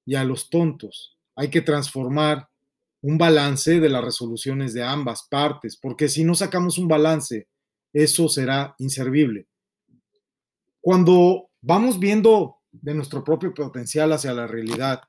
y 0.05 0.13
a 0.13 0.23
los 0.23 0.51
tontos. 0.51 1.17
Hay 1.35 1.49
que 1.49 1.61
transformar 1.61 2.47
un 3.03 3.17
balance 3.17 3.79
de 3.79 3.89
las 3.89 4.03
resoluciones 4.03 4.73
de 4.73 4.81
ambas 4.81 5.27
partes, 5.29 5.77
porque 5.77 6.07
si 6.07 6.23
no 6.23 6.35
sacamos 6.35 6.77
un 6.77 6.87
balance, 6.87 7.47
eso 7.91 8.29
será 8.29 8.75
inservible. 8.79 9.47
Cuando 10.81 11.49
vamos 11.61 11.99
viendo 11.99 12.61
de 12.71 12.93
nuestro 12.95 13.23
propio 13.23 13.53
potencial 13.53 14.13
hacia 14.13 14.33
la 14.33 14.47
realidad, 14.47 15.01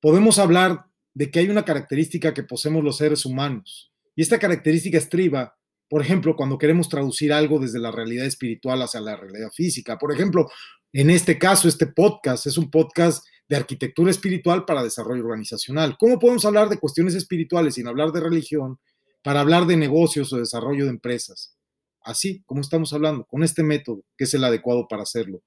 podemos 0.00 0.38
hablar 0.38 0.84
de 1.14 1.30
que 1.30 1.38
hay 1.38 1.48
una 1.48 1.64
característica 1.64 2.34
que 2.34 2.42
poseemos 2.42 2.84
los 2.84 2.98
seres 2.98 3.24
humanos, 3.24 3.90
y 4.14 4.22
esta 4.22 4.38
característica 4.38 4.98
estriba, 4.98 5.56
por 5.88 6.02
ejemplo, 6.02 6.36
cuando 6.36 6.58
queremos 6.58 6.90
traducir 6.90 7.32
algo 7.32 7.58
desde 7.58 7.78
la 7.78 7.90
realidad 7.90 8.26
espiritual 8.26 8.82
hacia 8.82 9.00
la 9.00 9.16
realidad 9.16 9.50
física. 9.50 9.98
Por 9.98 10.12
ejemplo, 10.12 10.48
en 10.92 11.10
este 11.10 11.38
caso, 11.38 11.68
este 11.68 11.86
podcast 11.86 12.46
es 12.46 12.58
un 12.58 12.70
podcast 12.70 13.26
de 13.48 13.56
arquitectura 13.56 14.10
espiritual 14.10 14.64
para 14.64 14.82
desarrollo 14.82 15.22
organizacional. 15.24 15.96
¿Cómo 15.98 16.18
podemos 16.18 16.44
hablar 16.44 16.68
de 16.68 16.78
cuestiones 16.78 17.14
espirituales 17.14 17.74
sin 17.74 17.86
hablar 17.86 18.10
de 18.12 18.20
religión 18.20 18.78
para 19.22 19.40
hablar 19.40 19.66
de 19.66 19.76
negocios 19.76 20.32
o 20.32 20.38
desarrollo 20.38 20.84
de 20.84 20.90
empresas? 20.90 21.56
Así 22.00 22.42
como 22.46 22.60
estamos 22.60 22.92
hablando, 22.92 23.24
con 23.24 23.42
este 23.42 23.62
método, 23.62 24.02
que 24.16 24.24
es 24.24 24.34
el 24.34 24.44
adecuado 24.44 24.86
para 24.88 25.02
hacerlo. 25.02 25.42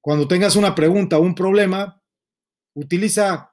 Cuando 0.00 0.28
tengas 0.28 0.56
una 0.56 0.74
pregunta 0.74 1.18
o 1.18 1.22
un 1.22 1.34
problema, 1.34 2.02
utiliza 2.74 3.52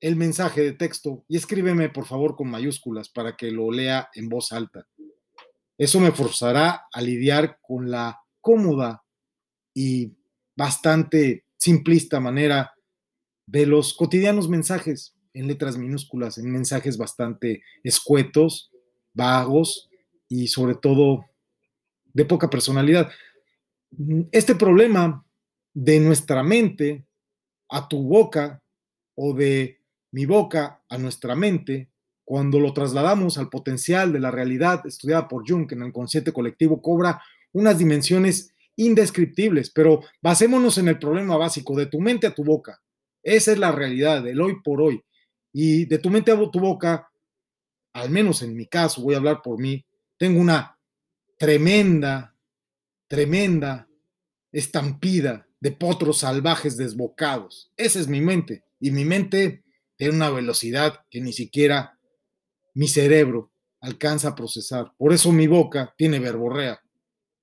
el 0.00 0.16
mensaje 0.16 0.62
de 0.62 0.72
texto 0.72 1.24
y 1.28 1.36
escríbeme 1.36 1.88
por 1.88 2.06
favor 2.06 2.36
con 2.36 2.50
mayúsculas 2.50 3.08
para 3.08 3.36
que 3.36 3.50
lo 3.50 3.70
lea 3.70 4.08
en 4.14 4.28
voz 4.28 4.52
alta. 4.52 4.86
Eso 5.78 5.98
me 5.98 6.12
forzará 6.12 6.86
a 6.92 7.00
lidiar 7.00 7.58
con 7.60 7.90
la 7.90 8.20
cómoda 8.40 9.02
y 9.72 10.12
bastante 10.54 11.46
simplista 11.56 12.20
manera 12.20 12.74
de 13.46 13.66
los 13.66 13.94
cotidianos 13.94 14.48
mensajes 14.48 15.14
en 15.32 15.48
letras 15.48 15.76
minúsculas, 15.76 16.38
en 16.38 16.50
mensajes 16.50 16.96
bastante 16.96 17.62
escuetos, 17.82 18.70
vagos 19.12 19.88
y 20.28 20.48
sobre 20.48 20.74
todo 20.74 21.26
de 22.12 22.24
poca 22.24 22.48
personalidad. 22.48 23.10
Este 24.32 24.54
problema 24.54 25.24
de 25.72 26.00
nuestra 26.00 26.42
mente 26.42 27.04
a 27.68 27.88
tu 27.88 28.02
boca 28.04 28.62
o 29.16 29.34
de 29.34 29.80
mi 30.12 30.26
boca 30.26 30.82
a 30.88 30.96
nuestra 30.96 31.34
mente, 31.34 31.90
cuando 32.24 32.60
lo 32.60 32.72
trasladamos 32.72 33.36
al 33.36 33.50
potencial 33.50 34.12
de 34.12 34.20
la 34.20 34.30
realidad 34.30 34.86
estudiada 34.86 35.28
por 35.28 35.44
Jung 35.46 35.70
en 35.72 35.82
el 35.82 35.92
consciente 35.92 36.32
colectivo, 36.32 36.80
cobra 36.80 37.20
unas 37.52 37.78
dimensiones 37.78 38.54
indescriptibles, 38.76 39.70
pero 39.70 40.00
basémonos 40.22 40.78
en 40.78 40.88
el 40.88 40.98
problema 40.98 41.36
básico, 41.36 41.76
de 41.76 41.86
tu 41.86 42.00
mente 42.00 42.26
a 42.26 42.34
tu 42.34 42.44
boca. 42.44 42.80
Esa 43.24 43.52
es 43.52 43.58
la 43.58 43.72
realidad 43.72 44.22
del 44.22 44.40
hoy 44.40 44.60
por 44.62 44.82
hoy. 44.82 45.02
Y 45.52 45.86
de 45.86 45.98
tu 45.98 46.10
mente 46.10 46.30
a 46.30 46.36
tu 46.50 46.60
boca, 46.60 47.10
al 47.94 48.10
menos 48.10 48.42
en 48.42 48.54
mi 48.54 48.66
caso, 48.66 49.02
voy 49.02 49.14
a 49.14 49.18
hablar 49.18 49.40
por 49.42 49.58
mí, 49.58 49.84
tengo 50.18 50.40
una 50.40 50.78
tremenda, 51.38 52.36
tremenda 53.08 53.88
estampida 54.52 55.48
de 55.58 55.72
potros 55.72 56.18
salvajes 56.18 56.76
desbocados. 56.76 57.72
Esa 57.76 57.98
es 57.98 58.08
mi 58.08 58.20
mente. 58.20 58.64
Y 58.78 58.90
mi 58.90 59.04
mente 59.04 59.64
tiene 59.96 60.14
una 60.14 60.30
velocidad 60.30 61.04
que 61.08 61.20
ni 61.20 61.32
siquiera 61.32 61.98
mi 62.74 62.88
cerebro 62.88 63.52
alcanza 63.80 64.28
a 64.28 64.34
procesar. 64.34 64.92
Por 64.98 65.12
eso 65.12 65.32
mi 65.32 65.46
boca 65.46 65.94
tiene 65.96 66.18
verborrea. 66.18 66.80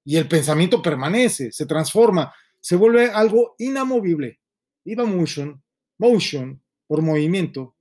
Y 0.03 0.17
el 0.17 0.27
pensamiento 0.27 0.81
permanece, 0.81 1.51
se 1.51 1.65
transforma, 1.65 2.33
se 2.59 2.75
vuelve 2.75 3.09
algo 3.09 3.55
inamovible. 3.57 4.39
Iba 4.83 5.05
Motion 5.05 5.61
motion, 6.01 6.59
por 6.87 7.03
movimiento, 7.03 7.75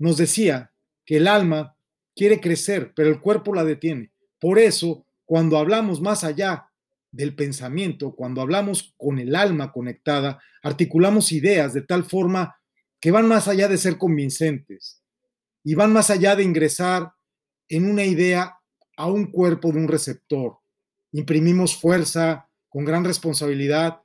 nos 0.00 0.16
decía 0.16 0.72
que 1.06 1.18
el 1.18 1.28
alma 1.28 1.78
quiere 2.16 2.40
crecer, 2.40 2.92
pero 2.94 3.08
el 3.08 3.20
cuerpo 3.20 3.54
la 3.54 3.62
detiene. 3.62 4.12
Por 4.40 4.58
eso, 4.58 5.06
cuando 5.24 5.56
hablamos 5.56 6.00
más 6.00 6.24
allá 6.24 6.70
del 7.12 7.36
pensamiento, 7.36 8.16
cuando 8.16 8.40
hablamos 8.40 8.94
con 8.96 9.20
el 9.20 9.36
alma 9.36 9.70
conectada, 9.70 10.42
articulamos 10.60 11.30
ideas 11.30 11.72
de 11.72 11.82
tal 11.82 12.04
forma 12.04 12.56
que 13.00 13.12
van 13.12 13.28
más 13.28 13.46
allá 13.46 13.68
de 13.68 13.78
ser 13.78 13.96
convincentes 13.96 15.04
y 15.62 15.76
van 15.76 15.92
más 15.92 16.10
allá 16.10 16.34
de 16.34 16.42
ingresar 16.42 17.12
en 17.68 17.88
una 17.88 18.04
idea 18.04 18.58
a 18.96 19.06
un 19.06 19.30
cuerpo 19.30 19.70
de 19.70 19.78
un 19.78 19.86
receptor. 19.86 20.58
Imprimimos 21.12 21.76
fuerza 21.76 22.48
con 22.68 22.84
gran 22.84 23.04
responsabilidad, 23.04 24.00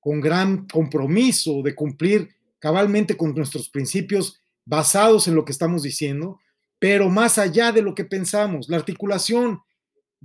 con 0.00 0.22
gran 0.22 0.66
compromiso 0.66 1.62
de 1.62 1.74
cumplir 1.74 2.30
cabalmente 2.64 3.14
con 3.14 3.34
nuestros 3.34 3.68
principios 3.68 4.40
basados 4.64 5.28
en 5.28 5.34
lo 5.34 5.44
que 5.44 5.52
estamos 5.52 5.82
diciendo, 5.82 6.40
pero 6.78 7.10
más 7.10 7.36
allá 7.36 7.72
de 7.72 7.82
lo 7.82 7.94
que 7.94 8.06
pensamos. 8.06 8.70
La 8.70 8.78
articulación 8.78 9.60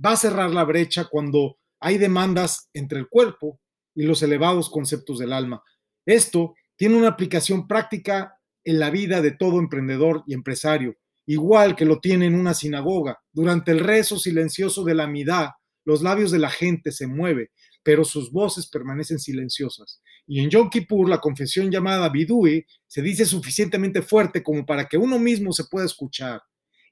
va 0.02 0.12
a 0.12 0.16
cerrar 0.16 0.48
la 0.50 0.64
brecha 0.64 1.04
cuando 1.04 1.58
hay 1.80 1.98
demandas 1.98 2.70
entre 2.72 2.98
el 2.98 3.08
cuerpo 3.10 3.60
y 3.94 4.04
los 4.04 4.22
elevados 4.22 4.70
conceptos 4.70 5.18
del 5.18 5.34
alma. 5.34 5.62
Esto 6.06 6.54
tiene 6.76 6.96
una 6.96 7.08
aplicación 7.08 7.68
práctica 7.68 8.38
en 8.64 8.78
la 8.78 8.88
vida 8.88 9.20
de 9.20 9.32
todo 9.32 9.58
emprendedor 9.58 10.24
y 10.26 10.32
empresario, 10.32 10.96
igual 11.26 11.76
que 11.76 11.84
lo 11.84 12.00
tiene 12.00 12.24
en 12.24 12.36
una 12.36 12.54
sinagoga. 12.54 13.18
Durante 13.34 13.70
el 13.70 13.80
rezo 13.80 14.18
silencioso 14.18 14.82
de 14.82 14.94
la 14.94 15.06
midá, 15.06 15.58
los 15.84 16.00
labios 16.00 16.30
de 16.30 16.38
la 16.38 16.48
gente 16.48 16.90
se 16.90 17.06
mueven, 17.06 17.50
pero 17.82 18.02
sus 18.02 18.32
voces 18.32 18.66
permanecen 18.66 19.18
silenciosas. 19.18 20.00
Y 20.32 20.38
en 20.38 20.48
Yom 20.48 20.70
Kippur, 20.70 21.08
la 21.08 21.18
confesión 21.18 21.72
llamada 21.72 22.08
Bidui 22.08 22.64
se 22.86 23.02
dice 23.02 23.26
suficientemente 23.26 24.00
fuerte 24.00 24.44
como 24.44 24.64
para 24.64 24.86
que 24.86 24.96
uno 24.96 25.18
mismo 25.18 25.52
se 25.52 25.64
pueda 25.64 25.84
escuchar. 25.84 26.40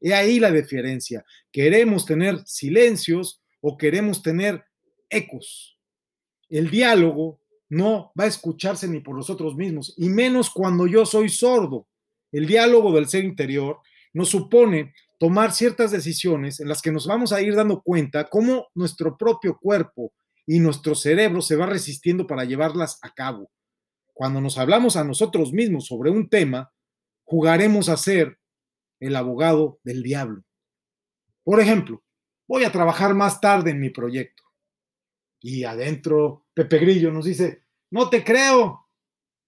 He 0.00 0.12
ahí 0.12 0.40
la 0.40 0.50
diferencia. 0.50 1.24
¿Queremos 1.52 2.04
tener 2.04 2.42
silencios 2.46 3.40
o 3.60 3.76
queremos 3.76 4.24
tener 4.24 4.64
ecos? 5.08 5.78
El 6.48 6.68
diálogo 6.68 7.40
no 7.68 8.10
va 8.18 8.24
a 8.24 8.26
escucharse 8.26 8.88
ni 8.88 8.98
por 8.98 9.14
nosotros 9.14 9.54
mismos, 9.54 9.94
y 9.96 10.08
menos 10.08 10.50
cuando 10.50 10.88
yo 10.88 11.06
soy 11.06 11.28
sordo. 11.28 11.86
El 12.32 12.44
diálogo 12.44 12.92
del 12.92 13.06
ser 13.06 13.24
interior 13.24 13.78
nos 14.14 14.30
supone 14.30 14.94
tomar 15.16 15.52
ciertas 15.52 15.92
decisiones 15.92 16.58
en 16.58 16.66
las 16.66 16.82
que 16.82 16.90
nos 16.90 17.06
vamos 17.06 17.32
a 17.32 17.40
ir 17.40 17.54
dando 17.54 17.82
cuenta 17.82 18.28
cómo 18.28 18.66
nuestro 18.74 19.16
propio 19.16 19.56
cuerpo 19.56 20.12
y 20.48 20.60
nuestro 20.60 20.94
cerebro 20.94 21.42
se 21.42 21.56
va 21.56 21.66
resistiendo 21.66 22.26
para 22.26 22.44
llevarlas 22.44 22.98
a 23.02 23.12
cabo. 23.12 23.52
Cuando 24.14 24.40
nos 24.40 24.56
hablamos 24.56 24.96
a 24.96 25.04
nosotros 25.04 25.52
mismos 25.52 25.84
sobre 25.84 26.10
un 26.10 26.30
tema, 26.30 26.72
jugaremos 27.24 27.90
a 27.90 27.98
ser 27.98 28.38
el 28.98 29.14
abogado 29.14 29.78
del 29.84 30.02
diablo. 30.02 30.42
Por 31.44 31.60
ejemplo, 31.60 32.02
voy 32.48 32.64
a 32.64 32.72
trabajar 32.72 33.14
más 33.14 33.42
tarde 33.42 33.72
en 33.72 33.80
mi 33.80 33.90
proyecto. 33.90 34.42
Y 35.38 35.64
adentro, 35.64 36.46
Pepe 36.54 36.78
Grillo 36.78 37.12
nos 37.12 37.26
dice, 37.26 37.64
no 37.90 38.08
te 38.08 38.24
creo. 38.24 38.88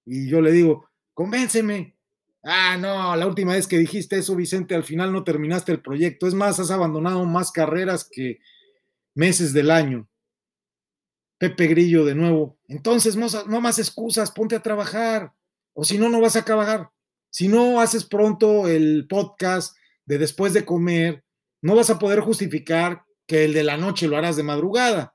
Y 0.04 0.28
yo 0.28 0.42
le 0.42 0.52
digo, 0.52 0.90
convénceme. 1.14 1.96
Ah, 2.44 2.76
no, 2.78 3.16
la 3.16 3.26
última 3.26 3.54
vez 3.54 3.66
que 3.66 3.78
dijiste 3.78 4.18
eso, 4.18 4.36
Vicente, 4.36 4.74
al 4.74 4.84
final 4.84 5.14
no 5.14 5.24
terminaste 5.24 5.72
el 5.72 5.80
proyecto. 5.80 6.26
Es 6.26 6.34
más, 6.34 6.60
has 6.60 6.70
abandonado 6.70 7.24
más 7.24 7.52
carreras 7.52 8.06
que 8.06 8.40
meses 9.14 9.54
del 9.54 9.70
año. 9.70 10.09
Pepe 11.40 11.68
Grillo 11.68 12.04
de 12.04 12.14
nuevo. 12.14 12.58
Entonces, 12.68 13.16
no, 13.16 13.60
más 13.62 13.78
excusas, 13.78 14.30
ponte 14.30 14.54
a 14.56 14.62
trabajar. 14.62 15.32
O 15.72 15.84
si 15.84 15.96
no, 15.96 16.10
no 16.10 16.20
vas 16.20 16.36
a 16.36 16.44
trabajar. 16.44 16.90
Si 17.30 17.48
no 17.48 17.80
haces 17.80 18.04
pronto 18.04 18.68
el 18.68 19.06
podcast 19.08 19.74
de 20.04 20.18
después 20.18 20.52
de 20.52 20.66
comer, 20.66 21.24
no 21.62 21.74
vas 21.74 21.88
a 21.88 21.98
poder 21.98 22.20
justificar 22.20 23.04
que 23.26 23.46
el 23.46 23.54
de 23.54 23.64
la 23.64 23.78
noche 23.78 24.06
lo 24.06 24.18
harás 24.18 24.36
de 24.36 24.42
madrugada. 24.42 25.14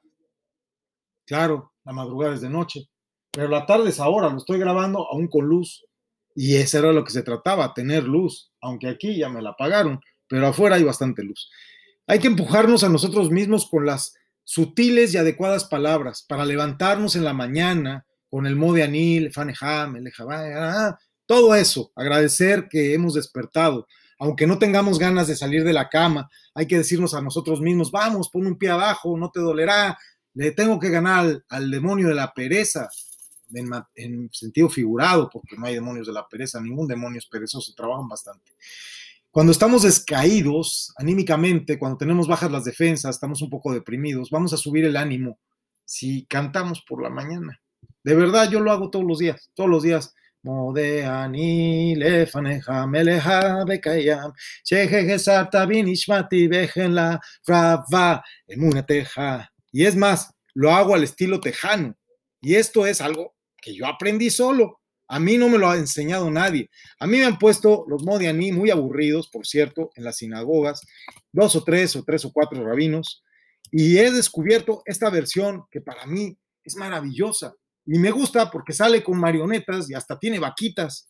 Claro, 1.28 1.74
la 1.84 1.94
madrugada 1.94 2.34
es 2.34 2.42
de 2.42 2.50
noche, 2.50 2.90
pero 3.30 3.48
la 3.48 3.68
tarde 3.68 3.90
es 3.90 4.00
ahora, 4.00 4.30
lo 4.30 4.38
estoy 4.38 4.58
grabando 4.58 5.08
aún 5.08 5.28
con 5.28 5.46
luz. 5.46 5.86
Y 6.34 6.56
eso 6.56 6.80
era 6.80 6.92
lo 6.92 7.04
que 7.04 7.12
se 7.12 7.22
trataba, 7.22 7.76
tener 7.76 8.04
luz, 8.04 8.52
aunque 8.62 8.88
aquí 8.88 9.16
ya 9.16 9.30
me 9.30 9.44
la 9.44 9.52
apagaron, 9.52 10.02
pero 10.28 10.48
afuera 10.48 10.78
hay 10.78 10.84
bastante 10.84 11.22
luz. 11.22 11.52
Hay 12.08 12.18
que 12.18 12.28
empujarnos 12.28 12.84
a 12.84 12.90
nosotros 12.90 13.30
mismos 13.30 13.70
con 13.70 13.86
las 13.86 14.16
sutiles 14.46 15.14
y 15.14 15.18
adecuadas 15.18 15.66
palabras 15.66 16.24
para 16.24 16.46
levantarnos 16.46 17.18
en 17.18 17.26
la 17.26 17.34
mañana 17.34 18.06
con 18.30 18.46
el 18.46 18.58
de 18.58 18.84
anil, 18.84 19.34
fanejam, 19.34 19.98
el 19.98 20.12
todo 21.26 21.56
eso, 21.56 21.92
agradecer 21.96 22.68
que 22.70 22.94
hemos 22.94 23.16
despertado, 23.16 23.88
aunque 24.20 24.48
no 24.48 24.60
tengamos 24.60 25.00
ganas 25.00 25.28
de 25.28 25.36
salir 25.36 25.64
de 25.64 25.74
la 25.74 25.90
cama, 25.90 26.30
hay 26.54 26.68
que 26.68 26.78
decirnos 26.78 27.14
a 27.14 27.22
nosotros 27.22 27.60
mismos, 27.62 27.92
vamos, 27.92 28.30
pon 28.30 28.46
un 28.46 28.58
pie 28.58 28.70
abajo, 28.70 29.18
no 29.18 29.32
te 29.32 29.40
dolerá, 29.40 29.98
le 30.34 30.52
tengo 30.52 30.80
que 30.80 30.90
ganar 30.90 31.44
al, 31.50 31.72
demonio 31.72 32.10
de 32.10 32.16
la 32.16 32.34
pereza, 32.34 32.88
en, 33.54 33.70
en, 33.96 34.30
sentido 34.32 34.70
figurado, 34.70 35.30
porque 35.30 35.56
no 35.58 35.66
hay 35.66 35.76
demonios 35.76 36.08
de 36.08 36.14
la 36.14 36.28
pereza, 36.28 36.62
ningún 36.62 36.88
demonio 36.88 37.20
es 37.20 37.26
perezoso, 37.26 37.74
trabajan 37.76 38.08
bastante. 38.08 38.52
Cuando 39.36 39.52
estamos 39.52 39.84
descaídos 39.84 40.94
anímicamente, 40.96 41.78
cuando 41.78 41.98
tenemos 41.98 42.26
bajas 42.26 42.50
las 42.50 42.64
defensas, 42.64 43.16
estamos 43.16 43.42
un 43.42 43.50
poco 43.50 43.74
deprimidos, 43.74 44.30
vamos 44.30 44.54
a 44.54 44.58
subir 44.58 44.86
el 44.86 44.96
ánimo 44.96 45.42
si 45.84 46.26
cantamos 46.28 46.82
por 46.88 47.04
la 47.04 47.10
mañana. 47.10 47.60
De 48.02 48.16
verdad, 48.16 48.50
yo 48.50 48.62
lo 48.62 48.72
hago 48.72 48.90
todos 48.90 49.04
los 49.04 49.20
días, 49.20 49.52
todos 49.54 49.70
los 49.70 49.84
días. 49.84 50.14
Y 59.74 59.84
es 59.84 59.98
más, 59.98 60.34
lo 60.54 60.72
hago 60.72 60.96
al 60.96 61.04
estilo 61.04 61.42
tejano. 61.42 61.94
Y 62.40 62.56
esto 62.56 62.88
es 62.88 63.02
algo 63.02 63.36
que 63.62 63.76
yo 63.76 63.86
aprendí 63.86 64.30
solo. 64.30 64.80
A 65.08 65.20
mí 65.20 65.38
no 65.38 65.50
me 65.50 65.58
lo 65.58 65.70
ha 65.70 65.78
enseñado 65.78 66.30
nadie. 66.32 66.70
A 67.00 67.08
mí 67.08 67.18
me 67.18 67.26
han 67.26 67.38
puesto 67.38 67.86
los 67.88 68.04
modianí 68.04 68.52
muy 68.52 68.72
aburridos, 68.72 69.30
por 69.30 69.46
cierto, 69.46 69.92
en 69.96 70.04
las 70.04 70.18
sinagogas, 70.18 70.82
dos 71.32 71.56
o 71.56 71.64
tres 71.64 71.96
o 71.96 72.04
tres 72.04 72.26
o 72.26 72.32
cuatro 72.32 72.66
rabinos, 72.66 73.24
y 73.72 73.98
he 73.98 74.12
descubierto 74.12 74.82
esta 74.86 75.10
versión 75.10 75.66
que 75.70 75.82
para 75.82 76.06
mí 76.06 76.38
es 76.64 76.76
maravillosa. 76.76 77.54
Y 77.86 78.00
me 78.00 78.12
gusta 78.12 78.50
porque 78.50 78.74
sale 78.74 79.04
con 79.04 79.20
marionetas 79.20 79.90
y 79.90 79.94
hasta 79.94 80.18
tiene 80.18 80.40
vaquitas. 80.40 81.10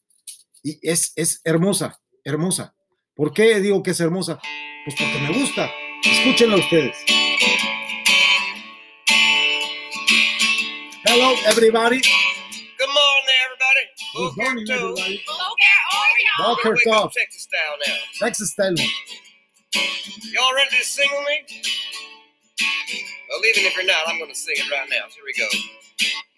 Y 0.62 0.78
es, 0.82 1.14
es 1.16 1.42
hermosa, 1.44 2.00
hermosa. 2.24 2.76
¿Por 3.14 3.34
qué 3.34 3.62
digo 3.62 3.82
que 3.82 3.92
es 3.92 4.00
hermosa? 4.00 4.40
Pues 4.84 4.96
porque 4.98 5.20
me 5.22 5.40
gusta. 5.40 5.70
Escúchenla 6.04 6.58
ustedes. 6.58 6.98
Hello, 11.06 11.34
everybody. 11.48 12.02
Look 14.16 14.38
at 14.38 14.48
Orion. 14.48 15.20
Walker 16.40 16.78
Cup. 16.86 17.12
Texas 17.12 17.44
style 17.44 17.78
now. 17.86 17.96
Texas 18.18 18.52
style. 18.52 18.76
Y'all 20.32 20.54
ready 20.56 20.70
to 20.78 20.86
sing 20.86 21.10
with 21.12 21.26
me? 21.28 21.62
Well, 23.30 23.46
even 23.50 23.64
if 23.66 23.76
you're 23.76 23.86
not, 23.86 24.08
I'm 24.08 24.18
going 24.18 24.30
to 24.30 24.36
sing 24.36 24.56
it 24.58 24.72
right 24.72 24.88
now. 24.90 25.08
Here 25.10 25.24
we 25.26 25.34
go. 25.34 25.48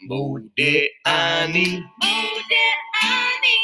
Mode 0.02 0.50
ani. 1.06 1.84
Mode 2.02 2.54
ani. 3.04 3.58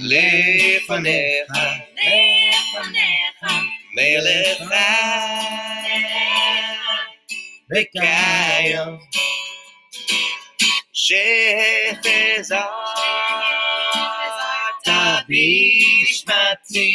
Lefanecha. 0.00 1.82
Lefanecha. 1.98 3.52
Melecha. 3.96 4.86
Bekayam. 7.72 8.98
Shechezah. 10.92 12.68
בשמתי 15.29 16.93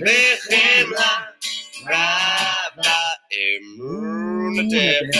בחמלה 0.00 1.14
רבה 1.86 3.02
אמונתך 3.34 5.18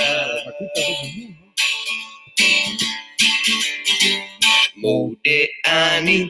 מודה 4.77 5.31
אני 5.67 6.29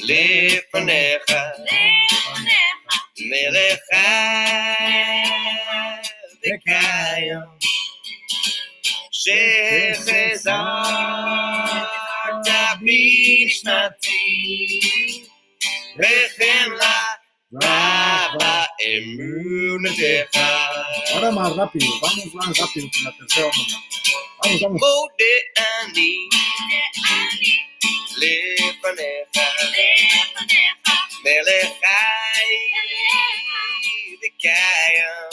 לפניך 0.00 1.26
מלך 3.20 3.80
וקיים 6.40 7.40
שחזרת 9.10 10.48
בשנתי 12.82 14.20
בחמלה 15.96 17.02
רבה 17.54 18.64
אמונתך 18.86 20.38
Ahora 21.12 21.30
más 21.32 21.56
rápido, 21.56 21.86
vamos 22.02 22.34
más 22.34 22.58
rápido 22.58 22.86
con 22.92 23.04
la 23.04 23.12
tercera 23.16 23.48
ronda. 23.56 23.78
Vamos, 24.44 24.60
vamos. 24.62 24.80
מודה 24.80 25.34
אני 25.84 26.16
לפניך 28.16 29.28
מלך 31.24 31.72
חי 31.80 32.54
וקיים 34.22 35.28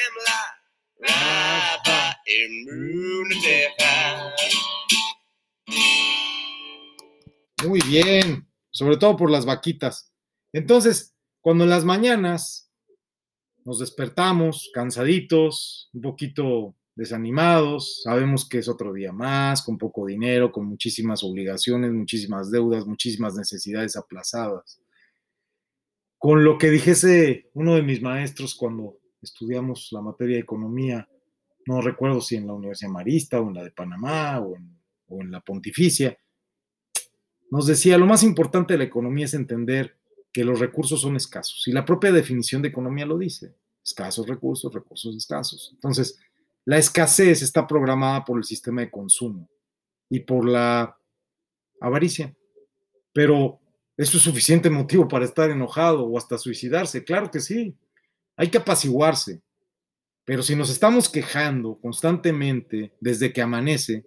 Muy 7.65 7.79
bien, 7.81 8.47
sobre 8.71 8.97
todo 8.97 9.15
por 9.15 9.29
las 9.29 9.45
vaquitas. 9.45 10.11
Entonces, 10.51 11.15
cuando 11.41 11.63
en 11.63 11.69
las 11.69 11.85
mañanas 11.85 12.71
nos 13.63 13.79
despertamos 13.79 14.71
cansaditos, 14.73 15.89
un 15.93 16.01
poquito 16.01 16.75
desanimados, 16.95 18.01
sabemos 18.03 18.47
que 18.47 18.57
es 18.57 18.67
otro 18.67 18.93
día 18.93 19.11
más, 19.11 19.61
con 19.61 19.77
poco 19.77 20.07
dinero, 20.07 20.51
con 20.51 20.65
muchísimas 20.65 21.23
obligaciones, 21.23 21.91
muchísimas 21.91 22.51
deudas, 22.51 22.85
muchísimas 22.85 23.35
necesidades 23.35 23.95
aplazadas. 23.95 24.79
Con 26.17 26.43
lo 26.43 26.57
que 26.57 26.69
dijese 26.69 27.49
uno 27.53 27.75
de 27.75 27.83
mis 27.83 28.01
maestros 28.01 28.55
cuando 28.55 28.97
estudiamos 29.21 29.89
la 29.91 30.01
materia 30.01 30.35
de 30.35 30.41
economía, 30.41 31.07
no 31.65 31.81
recuerdo 31.81 32.21
si 32.21 32.35
en 32.35 32.47
la 32.47 32.53
Universidad 32.53 32.91
Marista 32.91 33.39
o 33.39 33.47
en 33.47 33.55
la 33.55 33.63
de 33.63 33.71
Panamá 33.71 34.39
o 34.39 34.55
en, 34.55 35.31
la 35.31 35.41
Pontificia, 35.41 36.17
nos 37.51 37.67
decía, 37.67 37.97
lo 37.97 38.05
más 38.05 38.23
importante 38.23 38.73
de 38.73 38.77
la 38.77 38.85
economía 38.85 39.25
es 39.25 39.33
entender 39.33 39.97
que 40.31 40.45
los 40.45 40.59
recursos 40.59 41.01
son 41.01 41.17
escasos. 41.17 41.67
Y 41.67 41.73
la 41.73 41.83
propia 41.83 42.11
definición 42.13 42.61
de 42.61 42.69
economía 42.69 43.05
lo 43.05 43.17
dice. 43.17 43.53
Escasos 43.83 44.25
recursos, 44.25 44.73
recursos 44.73 45.15
escasos. 45.15 45.69
Entonces, 45.73 46.17
la 46.63 46.77
escasez 46.77 47.41
está 47.41 47.67
programada 47.67 48.23
por 48.23 48.37
el 48.37 48.45
sistema 48.45 48.81
de 48.81 48.91
consumo 48.91 49.49
y 50.09 50.21
por 50.21 50.47
la 50.47 50.97
avaricia. 51.81 52.33
Pero, 53.11 53.59
¿eso 53.97 54.15
es 54.15 54.23
suficiente 54.23 54.69
motivo 54.69 55.07
para 55.09 55.25
estar 55.25 55.49
enojado 55.49 56.05
o 56.05 56.17
hasta 56.17 56.37
suicidarse? 56.37 57.03
Claro 57.03 57.29
que 57.29 57.41
sí. 57.41 57.75
Hay 58.41 58.49
que 58.49 58.57
apaciguarse. 58.57 59.39
Pero 60.25 60.41
si 60.41 60.55
nos 60.55 60.71
estamos 60.71 61.09
quejando 61.09 61.75
constantemente 61.79 62.91
desde 62.99 63.31
que 63.31 63.39
amanece, 63.39 64.03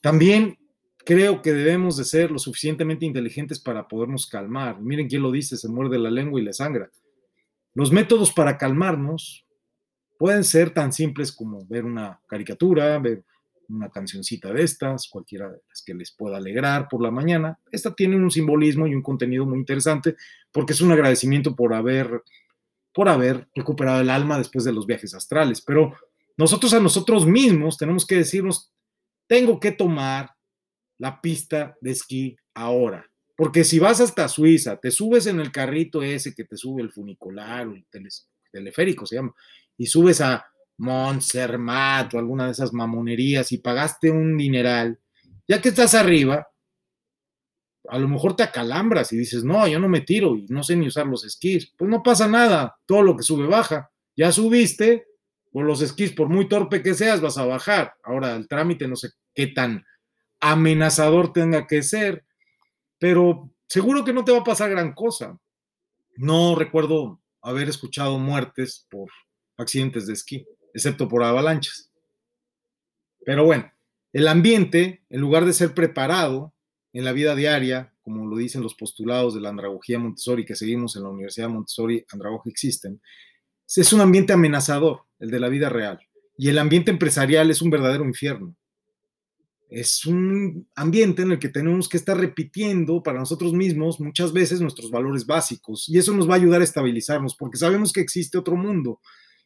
también 0.00 0.58
creo 1.04 1.40
que 1.40 1.52
debemos 1.52 1.96
de 1.96 2.04
ser 2.04 2.32
lo 2.32 2.40
suficientemente 2.40 3.06
inteligentes 3.06 3.60
para 3.60 3.86
podernos 3.86 4.26
calmar. 4.26 4.80
Miren 4.80 5.06
quién 5.06 5.22
lo 5.22 5.30
dice, 5.30 5.56
se 5.56 5.68
muerde 5.68 6.00
la 6.00 6.10
lengua 6.10 6.40
y 6.40 6.42
le 6.42 6.52
sangra. 6.52 6.90
Los 7.74 7.92
métodos 7.92 8.32
para 8.32 8.58
calmarnos 8.58 9.46
pueden 10.18 10.42
ser 10.42 10.70
tan 10.70 10.92
simples 10.92 11.30
como 11.30 11.64
ver 11.66 11.84
una 11.84 12.20
caricatura, 12.26 12.98
ver 12.98 13.22
una 13.68 13.88
cancioncita 13.88 14.52
de 14.52 14.64
estas, 14.64 15.06
cualquiera 15.06 15.48
de 15.48 15.60
las 15.68 15.80
que 15.84 15.94
les 15.94 16.10
pueda 16.10 16.38
alegrar 16.38 16.88
por 16.88 17.00
la 17.00 17.12
mañana. 17.12 17.56
Esta 17.70 17.94
tiene 17.94 18.16
un 18.16 18.32
simbolismo 18.32 18.88
y 18.88 18.96
un 18.96 19.02
contenido 19.02 19.46
muy 19.46 19.60
interesante 19.60 20.16
porque 20.50 20.72
es 20.72 20.80
un 20.80 20.90
agradecimiento 20.90 21.54
por 21.54 21.72
haber 21.72 22.24
por 22.92 23.08
haber 23.08 23.48
recuperado 23.54 24.00
el 24.00 24.10
alma 24.10 24.38
después 24.38 24.64
de 24.64 24.72
los 24.72 24.86
viajes 24.86 25.14
astrales. 25.14 25.60
Pero 25.60 25.94
nosotros 26.36 26.72
a 26.74 26.80
nosotros 26.80 27.26
mismos 27.26 27.78
tenemos 27.78 28.06
que 28.06 28.16
decirnos, 28.16 28.72
tengo 29.26 29.60
que 29.60 29.72
tomar 29.72 30.30
la 30.98 31.20
pista 31.20 31.76
de 31.80 31.90
esquí 31.90 32.36
ahora. 32.54 33.10
Porque 33.36 33.64
si 33.64 33.78
vas 33.78 34.00
hasta 34.00 34.28
Suiza, 34.28 34.76
te 34.76 34.90
subes 34.90 35.26
en 35.26 35.40
el 35.40 35.50
carrito 35.50 36.02
ese 36.02 36.34
que 36.34 36.44
te 36.44 36.56
sube 36.56 36.82
el 36.82 36.92
funicular 36.92 37.66
o 37.66 37.74
el 37.74 37.86
teleférico, 38.52 39.06
se 39.06 39.16
llama, 39.16 39.34
y 39.76 39.86
subes 39.86 40.20
a 40.20 40.44
Montserrat 40.78 42.12
o 42.14 42.18
alguna 42.18 42.46
de 42.46 42.52
esas 42.52 42.72
mamonerías 42.72 43.52
y 43.52 43.58
pagaste 43.58 44.10
un 44.10 44.36
dineral, 44.36 45.00
ya 45.48 45.60
que 45.60 45.70
estás 45.70 45.94
arriba, 45.94 46.48
a 47.92 47.98
lo 47.98 48.08
mejor 48.08 48.34
te 48.34 48.42
acalambras 48.42 49.12
y 49.12 49.18
dices, 49.18 49.44
no, 49.44 49.68
yo 49.68 49.78
no 49.78 49.86
me 49.86 50.00
tiro 50.00 50.34
y 50.34 50.46
no 50.48 50.62
sé 50.62 50.74
ni 50.76 50.86
usar 50.86 51.06
los 51.06 51.26
esquís. 51.26 51.74
Pues 51.76 51.90
no 51.90 52.02
pasa 52.02 52.26
nada, 52.26 52.78
todo 52.86 53.02
lo 53.02 53.14
que 53.14 53.22
sube 53.22 53.46
baja. 53.46 53.90
Ya 54.16 54.32
subiste, 54.32 55.08
por 55.52 55.66
los 55.66 55.82
esquís, 55.82 56.10
por 56.12 56.30
muy 56.30 56.48
torpe 56.48 56.82
que 56.82 56.94
seas, 56.94 57.20
vas 57.20 57.36
a 57.36 57.44
bajar. 57.44 57.92
Ahora, 58.02 58.34
el 58.34 58.48
trámite 58.48 58.88
no 58.88 58.96
sé 58.96 59.10
qué 59.34 59.48
tan 59.48 59.84
amenazador 60.40 61.34
tenga 61.34 61.66
que 61.66 61.82
ser, 61.82 62.24
pero 62.98 63.50
seguro 63.68 64.06
que 64.06 64.14
no 64.14 64.24
te 64.24 64.32
va 64.32 64.38
a 64.38 64.44
pasar 64.44 64.70
gran 64.70 64.94
cosa. 64.94 65.38
No 66.16 66.54
recuerdo 66.54 67.20
haber 67.42 67.68
escuchado 67.68 68.18
muertes 68.18 68.86
por 68.88 69.10
accidentes 69.58 70.06
de 70.06 70.14
esquí, 70.14 70.46
excepto 70.72 71.08
por 71.08 71.22
avalanchas. 71.24 71.92
Pero 73.26 73.44
bueno, 73.44 73.70
el 74.14 74.28
ambiente, 74.28 75.04
en 75.10 75.20
lugar 75.20 75.44
de 75.44 75.52
ser 75.52 75.74
preparado, 75.74 76.54
en 76.92 77.04
la 77.04 77.12
vida 77.12 77.34
diaria, 77.34 77.92
como 78.02 78.26
lo 78.26 78.36
dicen 78.36 78.62
los 78.62 78.74
postulados 78.74 79.34
de 79.34 79.40
la 79.40 79.48
andragogía 79.48 79.98
Montessori 79.98 80.44
que 80.44 80.56
seguimos 80.56 80.96
en 80.96 81.04
la 81.04 81.08
Universidad 81.08 81.48
Montessori 81.48 82.04
Andragogy 82.10 82.52
System, 82.54 82.98
es 83.80 83.92
un 83.92 84.00
ambiente 84.00 84.32
amenazador, 84.32 85.04
el 85.18 85.30
de 85.30 85.40
la 85.40 85.48
vida 85.48 85.68
real. 85.68 85.98
Y 86.36 86.48
el 86.48 86.58
ambiente 86.58 86.90
empresarial 86.90 87.50
es 87.50 87.62
un 87.62 87.70
verdadero 87.70 88.04
infierno. 88.04 88.54
Es 89.70 90.04
un 90.04 90.68
ambiente 90.74 91.22
en 91.22 91.32
el 91.32 91.38
que 91.38 91.48
tenemos 91.48 91.88
que 91.88 91.96
estar 91.96 92.18
repitiendo 92.18 93.02
para 93.02 93.20
nosotros 93.20 93.54
mismos 93.54 94.00
muchas 94.00 94.32
veces 94.32 94.60
nuestros 94.60 94.90
valores 94.90 95.24
básicos. 95.24 95.88
Y 95.88 95.96
eso 95.96 96.12
nos 96.12 96.28
va 96.28 96.34
a 96.34 96.36
ayudar 96.36 96.60
a 96.60 96.64
estabilizarnos, 96.64 97.34
porque 97.34 97.56
sabemos 97.56 97.92
que 97.92 98.02
existe 98.02 98.36
otro 98.36 98.56
mundo. 98.56 99.00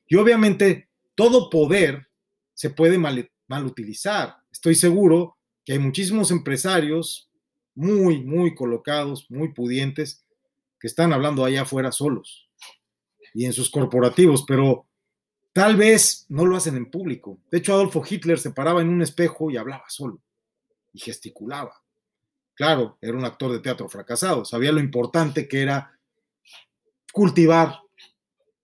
Y 0.08 0.16
obviamente 0.16 0.88
todo 1.14 1.48
poder 1.48 2.08
se 2.54 2.70
puede 2.70 2.98
mal, 2.98 3.30
mal 3.46 3.64
utilizar. 3.64 4.36
Estoy 4.50 4.74
seguro 4.74 5.36
que 5.64 5.74
hay 5.74 5.78
muchísimos 5.78 6.32
empresarios 6.32 7.30
muy, 7.76 8.24
muy 8.24 8.54
colocados, 8.54 9.30
muy 9.30 9.52
pudientes, 9.52 10.24
que 10.80 10.88
están 10.88 11.12
hablando 11.12 11.44
allá 11.44 11.62
afuera 11.62 11.92
solos 11.92 12.48
y 13.32 13.44
en 13.44 13.52
sus 13.52 13.70
corporativos, 13.70 14.44
pero 14.46 14.86
tal 15.52 15.76
vez 15.76 16.26
no 16.28 16.46
lo 16.46 16.56
hacen 16.56 16.76
en 16.76 16.90
público. 16.90 17.38
De 17.50 17.58
hecho, 17.58 17.74
Adolfo 17.74 18.02
Hitler 18.08 18.38
se 18.38 18.50
paraba 18.50 18.80
en 18.80 18.88
un 18.88 19.02
espejo 19.02 19.50
y 19.50 19.56
hablaba 19.56 19.84
solo 19.88 20.20
y 20.92 20.98
gesticulaba. 20.98 21.82
Claro, 22.54 22.96
era 23.02 23.16
un 23.16 23.24
actor 23.24 23.52
de 23.52 23.60
teatro 23.60 23.88
fracasado, 23.88 24.44
sabía 24.46 24.72
lo 24.72 24.80
importante 24.80 25.46
que 25.46 25.60
era 25.60 25.98
cultivar 27.12 27.80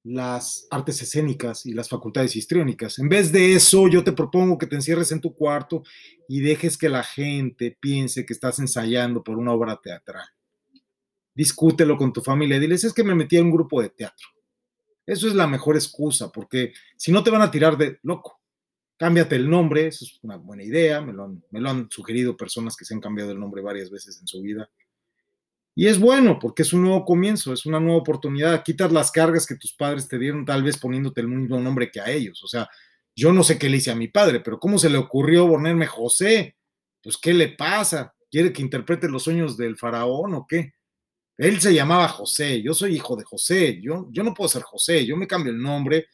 las 0.04 0.66
artes 0.70 1.00
escénicas 1.02 1.64
y 1.64 1.72
las 1.72 1.88
facultades 1.88 2.34
histriónicas. 2.34 2.98
En 2.98 3.08
vez 3.08 3.30
de 3.30 3.54
eso, 3.54 3.88
yo 3.88 4.02
te 4.02 4.12
propongo 4.12 4.58
que 4.58 4.66
te 4.66 4.74
encierres 4.74 5.12
en 5.12 5.20
tu 5.20 5.34
cuarto 5.34 5.84
y 6.28 6.40
dejes 6.40 6.76
que 6.76 6.88
la 6.88 7.04
gente 7.04 7.76
piense 7.80 8.26
que 8.26 8.32
estás 8.32 8.58
ensayando 8.58 9.22
por 9.22 9.38
una 9.38 9.52
obra 9.52 9.80
teatral. 9.80 10.26
Discútelo 11.34 11.96
con 11.96 12.12
tu 12.12 12.20
familia, 12.20 12.58
diles, 12.58 12.84
es 12.84 12.92
que 12.92 13.04
me 13.04 13.14
metí 13.14 13.36
a 13.36 13.42
un 13.42 13.50
grupo 13.50 13.80
de 13.80 13.90
teatro. 13.90 14.28
Eso 15.06 15.28
es 15.28 15.34
la 15.34 15.46
mejor 15.46 15.76
excusa, 15.76 16.30
porque 16.30 16.72
si 16.96 17.12
no 17.12 17.22
te 17.22 17.30
van 17.30 17.42
a 17.42 17.50
tirar 17.50 17.76
de 17.76 17.98
loco. 18.02 18.40
Cámbiate 18.96 19.34
el 19.36 19.48
nombre, 19.48 19.88
eso 19.88 20.04
es 20.04 20.18
una 20.22 20.36
buena 20.36 20.62
idea, 20.62 21.00
me 21.00 21.12
lo 21.12 21.70
han 21.70 21.90
sugerido 21.90 22.36
personas 22.36 22.76
que 22.76 22.84
se 22.84 22.94
han 22.94 23.00
cambiado 23.00 23.32
el 23.32 23.40
nombre 23.40 23.62
varias 23.62 23.90
veces 23.90 24.20
en 24.20 24.26
su 24.26 24.40
vida. 24.42 24.70
Y 25.74 25.86
es 25.86 25.98
bueno 25.98 26.38
porque 26.38 26.62
es 26.62 26.72
un 26.72 26.82
nuevo 26.82 27.04
comienzo, 27.04 27.52
es 27.52 27.64
una 27.64 27.80
nueva 27.80 27.98
oportunidad. 27.98 28.62
Quitas 28.62 28.92
las 28.92 29.10
cargas 29.10 29.46
que 29.46 29.56
tus 29.56 29.72
padres 29.72 30.06
te 30.06 30.18
dieron, 30.18 30.44
tal 30.44 30.62
vez 30.62 30.78
poniéndote 30.78 31.22
el 31.22 31.28
mismo 31.28 31.58
nombre 31.60 31.90
que 31.90 32.00
a 32.00 32.10
ellos. 32.10 32.42
O 32.44 32.46
sea, 32.46 32.68
yo 33.14 33.32
no 33.32 33.42
sé 33.42 33.58
qué 33.58 33.68
le 33.68 33.78
hice 33.78 33.90
a 33.90 33.96
mi 33.96 34.08
padre, 34.08 34.40
pero 34.40 34.58
¿cómo 34.58 34.78
se 34.78 34.90
le 34.90 34.98
ocurrió 34.98 35.48
ponerme 35.48 35.86
José? 35.86 36.56
Pues, 37.02 37.16
¿qué 37.16 37.32
le 37.32 37.48
pasa? 37.48 38.14
¿Quiere 38.30 38.52
que 38.52 38.62
interprete 38.62 39.08
los 39.08 39.24
sueños 39.24 39.56
del 39.56 39.76
faraón 39.76 40.34
o 40.34 40.46
qué? 40.46 40.72
Él 41.36 41.60
se 41.60 41.74
llamaba 41.74 42.08
José, 42.08 42.62
yo 42.62 42.74
soy 42.74 42.94
hijo 42.94 43.16
de 43.16 43.24
José, 43.24 43.80
yo, 43.80 44.06
yo 44.10 44.22
no 44.22 44.34
puedo 44.34 44.48
ser 44.48 44.62
José, 44.62 45.04
yo 45.04 45.16
me 45.16 45.26
cambio 45.26 45.52
el 45.52 45.60
nombre 45.60 46.06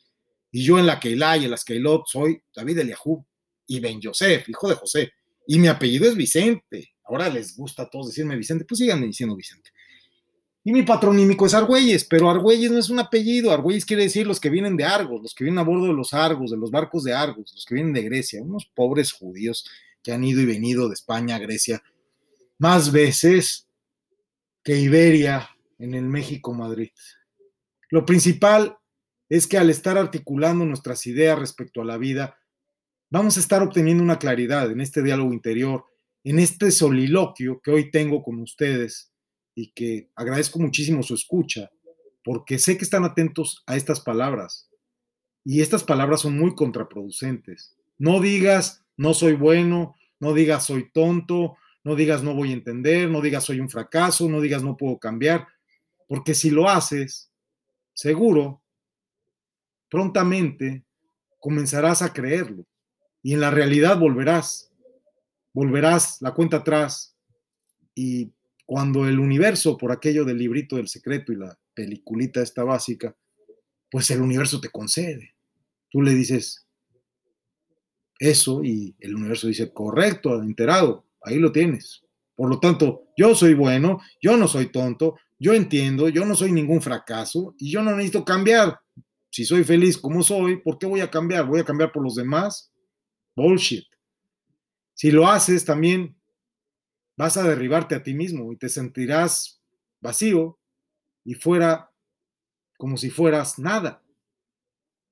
y 0.51 0.65
yo 0.65 0.79
en 0.79 0.87
la 0.87 0.99
Keilah 0.99 1.37
y 1.37 1.45
en 1.45 1.51
las 1.51 1.65
Keilot 1.65 2.07
soy 2.07 2.41
David 2.55 2.79
Eliahú 2.79 3.25
y 3.67 3.81
Ben 3.81 4.01
Yosef, 4.01 4.49
hijo 4.49 4.69
de 4.69 4.75
José. 4.75 5.13
Y 5.47 5.59
mi 5.59 5.69
apellido 5.69 6.07
es 6.07 6.15
Vicente, 6.15 6.95
Ahora 7.09 7.29
les 7.29 7.57
gusta 7.57 7.85
a 7.85 7.91
todos 7.91 8.09
decirme 8.09 8.37
Vicente, 8.37 8.65
pues 8.65 8.79
síganme 8.79 9.07
diciendo 9.07 9.35
Vicente. 9.35 9.71
Y 10.65 10.73
mi 10.73 10.83
patronímico 10.83 11.47
es 11.47 11.55
Argüelles, 11.55 12.05
pero 12.05 12.29
Argüelles 12.29 12.71
no 12.71 12.79
es 12.79 12.91
un 12.91 12.99
apellido. 12.99 13.51
Argüelles 13.51 13.87
quiere 13.87 14.03
decir 14.03 14.27
los 14.27 14.39
que 14.39 14.51
vienen 14.51 14.77
de 14.77 14.85
Argos, 14.85 15.23
los 15.23 15.35
que 15.35 15.45
vienen 15.45 15.59
a 15.59 15.63
bordo 15.63 15.87
de 15.87 15.95
los 15.95 16.13
Argos, 16.13 16.51
de 16.51 16.59
los 16.59 16.71
barcos 16.71 17.05
de 17.05 17.15
Argos, 17.15 17.53
los 17.55 17.65
que 17.65 17.75
vienen 17.75 17.95
de 17.95 18.03
Grecia, 18.03 18.43
unos 18.43 18.67
pobres 18.75 19.13
judíos 19.13 19.67
que 20.03 20.13
han 20.13 20.25
ido 20.25 20.43
y 20.43 20.47
venido 20.47 20.89
de 20.89 20.95
España 20.95 21.37
a 21.37 21.39
Grecia 21.39 21.83
más 22.59 22.93
veces 22.93 23.69
que 24.63 24.77
Iberia 24.77 25.49
en 25.79 25.95
el 25.95 26.05
México-Madrid. 26.05 26.91
Lo 27.89 28.05
principal 28.05 28.77
es 29.29 29.47
que 29.47 29.59
al 29.59 29.71
estar 29.71 29.97
articulando 29.97 30.65
nuestras 30.65 31.07
ideas 31.07 31.39
respecto 31.39 31.81
a 31.81 31.85
la 31.85 31.97
vida, 31.97 32.39
vamos 33.11 33.37
a 33.37 33.41
estar 33.41 33.63
obteniendo 33.63 34.03
una 34.03 34.19
claridad 34.19 34.71
en 34.71 34.81
este 34.81 35.03
diálogo 35.03 35.33
interior 35.33 35.87
en 36.25 36.39
este 36.39 36.71
soliloquio 36.71 37.61
que 37.63 37.71
hoy 37.71 37.91
tengo 37.91 38.23
con 38.23 38.41
ustedes 38.41 39.13
y 39.55 39.73
que 39.73 40.11
agradezco 40.15 40.59
muchísimo 40.59 41.03
su 41.03 41.15
escucha, 41.15 41.71
porque 42.23 42.59
sé 42.59 42.77
que 42.77 42.85
están 42.85 43.05
atentos 43.05 43.63
a 43.67 43.77
estas 43.77 44.01
palabras. 44.01 44.69
Y 45.45 45.63
estas 45.63 45.83
palabras 45.83 46.21
son 46.21 46.39
muy 46.39 46.55
contraproducentes. 46.55 47.75
No 47.97 48.21
digas 48.21 48.85
no 48.97 49.15
soy 49.15 49.35
bueno, 49.35 49.95
no 50.21 50.35
digas 50.35 50.67
soy 50.67 50.91
tonto, 50.91 51.57
no 51.85 51.95
digas 51.95 52.23
no 52.23 52.35
voy 52.35 52.51
a 52.51 52.55
entender, 52.55 53.09
no 53.09 53.23
digas 53.23 53.45
soy 53.45 53.61
un 53.61 53.71
fracaso, 53.71 54.29
no 54.29 54.41
digas 54.41 54.63
no 54.63 54.77
puedo 54.77 54.99
cambiar, 54.99 55.47
porque 56.07 56.35
si 56.35 56.51
lo 56.51 56.69
haces, 56.69 57.31
seguro, 57.95 58.61
prontamente 59.89 60.85
comenzarás 61.39 62.03
a 62.03 62.13
creerlo 62.13 62.67
y 63.23 63.35
en 63.35 63.41
la 63.41 63.51
realidad 63.51 63.99
volverás 63.99 64.68
volverás 65.59 66.23
la 66.23 66.35
cuenta 66.35 66.59
atrás 66.59 67.17
y 67.93 68.33
cuando 68.65 69.09
el 69.09 69.19
universo, 69.19 69.77
por 69.77 69.91
aquello 69.91 70.25
del 70.25 70.39
librito 70.39 70.77
del 70.77 70.87
secreto 70.87 71.33
y 71.33 71.37
la 71.37 71.59
peliculita 71.75 72.41
esta 72.41 72.63
básica, 72.63 73.17
pues 73.91 74.09
el 74.13 74.21
universo 74.21 74.61
te 74.61 74.69
concede. 74.69 75.35
Tú 75.91 76.01
le 76.01 76.15
dices 76.15 76.69
eso 78.21 78.63
y 78.63 78.95
el 79.01 79.17
universo 79.17 79.49
dice, 79.49 79.73
correcto, 79.73 80.41
enterado, 80.41 81.07
ahí 81.23 81.41
lo 81.41 81.51
tienes. 81.51 82.03
Por 82.37 82.49
lo 82.49 82.61
tanto, 82.61 83.09
yo 83.17 83.35
soy 83.35 83.55
bueno, 83.55 83.99
yo 84.23 84.37
no 84.37 84.47
soy 84.47 84.71
tonto, 84.71 85.17
yo 85.41 85.55
entiendo, 85.55 86.09
yo 86.09 86.25
no 86.25 86.37
soy 86.37 86.53
ningún 86.53 86.81
fracaso 86.81 87.57
y 87.59 87.73
yo 87.73 87.83
no 87.83 87.97
necesito 87.97 88.25
cambiar. 88.25 88.79
Si 89.29 89.45
soy 89.45 89.65
feliz 89.65 89.99
como 89.99 90.23
soy, 90.23 90.63
¿por 90.63 90.79
qué 90.79 90.87
voy 90.87 91.01
a 91.01 91.11
cambiar? 91.11 91.47
¿Voy 91.47 91.59
a 91.59 91.65
cambiar 91.65 91.91
por 91.91 92.05
los 92.05 92.15
demás? 92.15 92.71
Bullshit. 93.35 93.89
Si 94.99 95.13
lo 95.13 95.29
haces, 95.29 95.65
también 95.65 96.17
vas 97.17 97.37
a 97.37 97.45
derribarte 97.45 97.95
a 97.95 98.03
ti 98.03 98.15
mismo 98.15 98.53
y 98.53 98.57
te 98.57 98.69
sentirás 98.69 99.63
vacío 100.01 100.59
y 101.25 101.35
fuera 101.35 101.93
como 102.77 102.97
si 102.97 103.09
fueras 103.09 103.61
nada. 103.61 104.03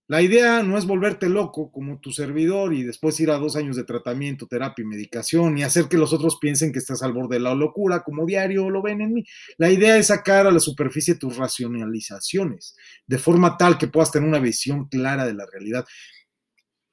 La 0.09 0.23
idea 0.23 0.65
no 0.65 0.77
es 0.77 0.87
volverte 0.87 1.29
loco 1.29 1.71
como 1.71 2.01
tu 2.01 2.11
servidor 2.11 2.75
y 2.75 2.83
después 2.83 3.21
ir 3.21 3.31
a 3.31 3.39
dos 3.39 3.55
años 3.55 3.77
de 3.77 3.85
tratamiento, 3.85 4.49
terapia 4.49 4.83
y 4.83 4.87
medicación 4.87 5.57
y 5.57 5.63
hacer 5.63 5.87
que 5.87 5.99
los 5.99 6.13
otros 6.13 6.39
piensen 6.41 6.73
que 6.73 6.81
estás 6.81 7.05
al 7.05 7.13
borde 7.13 7.37
de 7.37 7.43
la 7.43 7.55
locura, 7.55 8.03
como 8.03 8.27
diario 8.27 8.69
lo 8.71 8.83
ven 8.83 9.03
en 9.03 9.13
mí. 9.13 9.25
La 9.57 9.71
idea 9.71 9.97
es 9.97 10.09
sacar 10.09 10.49
a 10.49 10.51
la 10.51 10.59
superficie 10.59 11.15
tus 11.15 11.37
racionalizaciones, 11.37 12.75
de 13.07 13.19
forma 13.19 13.57
tal 13.57 13.79
que 13.79 13.87
puedas 13.87 14.11
tener 14.11 14.29
una 14.29 14.41
visión 14.41 14.89
clara 14.89 15.25
de 15.27 15.35
la 15.35 15.47
realidad. 15.47 15.87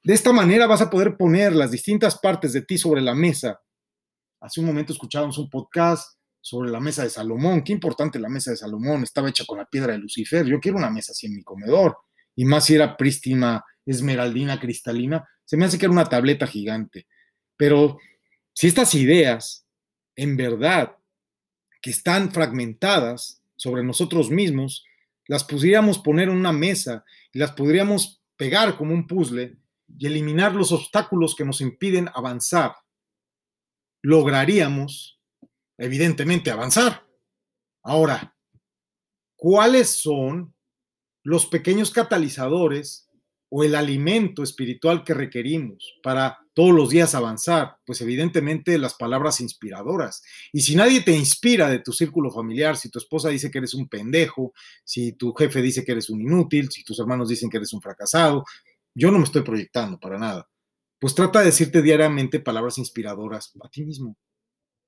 De 0.04 0.12
esta 0.12 0.34
manera 0.34 0.66
vas 0.66 0.82
a 0.82 0.90
poder 0.90 1.16
poner 1.16 1.54
las 1.54 1.70
distintas 1.70 2.18
partes 2.18 2.52
de 2.52 2.60
ti 2.60 2.76
sobre 2.76 3.00
la 3.00 3.14
mesa. 3.14 3.58
Hace 4.38 4.60
un 4.60 4.66
momento 4.66 4.92
escuchábamos 4.92 5.38
un 5.38 5.48
podcast 5.48 6.18
sobre 6.42 6.70
la 6.70 6.78
mesa 6.78 7.04
de 7.04 7.08
Salomón. 7.08 7.64
Qué 7.64 7.72
importante 7.72 8.18
la 8.18 8.28
mesa 8.28 8.50
de 8.50 8.58
Salomón. 8.58 9.02
Estaba 9.02 9.30
hecha 9.30 9.46
con 9.46 9.56
la 9.56 9.64
piedra 9.64 9.94
de 9.94 9.98
Lucifer. 10.00 10.44
Yo 10.44 10.60
quiero 10.60 10.76
una 10.76 10.90
mesa 10.90 11.12
así 11.12 11.26
en 11.26 11.36
mi 11.36 11.42
comedor 11.42 11.96
y 12.36 12.44
más 12.44 12.66
si 12.66 12.74
era 12.74 12.98
prístina, 12.98 13.64
esmeraldina, 13.86 14.60
cristalina, 14.60 15.26
se 15.42 15.56
me 15.56 15.64
hace 15.64 15.78
que 15.78 15.86
era 15.86 15.92
una 15.92 16.04
tableta 16.04 16.46
gigante. 16.46 17.06
Pero 17.56 17.96
si 18.52 18.66
estas 18.66 18.94
ideas, 18.94 19.66
en 20.16 20.36
verdad, 20.36 20.98
que 21.80 21.88
están 21.88 22.30
fragmentadas 22.30 23.42
sobre 23.56 23.82
nosotros 23.82 24.30
mismos, 24.30 24.84
las 25.28 25.44
pudiéramos 25.44 25.98
poner 25.98 26.28
en 26.28 26.36
una 26.36 26.52
mesa 26.52 27.06
y 27.32 27.38
las 27.38 27.52
podríamos 27.52 28.20
pegar 28.36 28.76
como 28.76 28.92
un 28.92 29.06
puzzle 29.06 29.56
y 29.98 30.06
eliminar 30.06 30.54
los 30.54 30.72
obstáculos 30.72 31.34
que 31.34 31.44
nos 31.44 31.60
impiden 31.60 32.08
avanzar, 32.14 32.74
lograríamos, 34.02 35.20
evidentemente, 35.78 36.50
avanzar. 36.50 37.06
Ahora, 37.82 38.36
¿cuáles 39.36 39.90
son 39.90 40.54
los 41.22 41.46
pequeños 41.46 41.90
catalizadores 41.90 43.08
o 43.50 43.62
el 43.62 43.74
alimento 43.74 44.42
espiritual 44.42 45.04
que 45.04 45.14
requerimos 45.14 45.98
para 46.02 46.38
todos 46.54 46.72
los 46.72 46.90
días 46.90 47.14
avanzar? 47.14 47.76
Pues 47.86 48.00
evidentemente 48.00 48.78
las 48.78 48.94
palabras 48.94 49.40
inspiradoras. 49.40 50.22
Y 50.52 50.62
si 50.62 50.74
nadie 50.74 51.02
te 51.02 51.12
inspira 51.12 51.68
de 51.68 51.78
tu 51.78 51.92
círculo 51.92 52.30
familiar, 52.30 52.76
si 52.76 52.90
tu 52.90 52.98
esposa 52.98 53.28
dice 53.28 53.50
que 53.50 53.58
eres 53.58 53.74
un 53.74 53.88
pendejo, 53.88 54.52
si 54.84 55.12
tu 55.12 55.32
jefe 55.32 55.62
dice 55.62 55.84
que 55.84 55.92
eres 55.92 56.10
un 56.10 56.20
inútil, 56.20 56.70
si 56.70 56.82
tus 56.82 56.98
hermanos 56.98 57.28
dicen 57.28 57.48
que 57.48 57.58
eres 57.58 57.72
un 57.72 57.80
fracasado, 57.80 58.44
yo 58.94 59.10
no 59.10 59.18
me 59.18 59.24
estoy 59.24 59.42
proyectando 59.42 59.98
para 59.98 60.18
nada. 60.18 60.48
Pues 60.98 61.14
trata 61.14 61.40
de 61.40 61.46
decirte 61.46 61.82
diariamente 61.82 62.40
palabras 62.40 62.78
inspiradoras 62.78 63.52
a 63.62 63.68
ti 63.68 63.84
mismo 63.84 64.16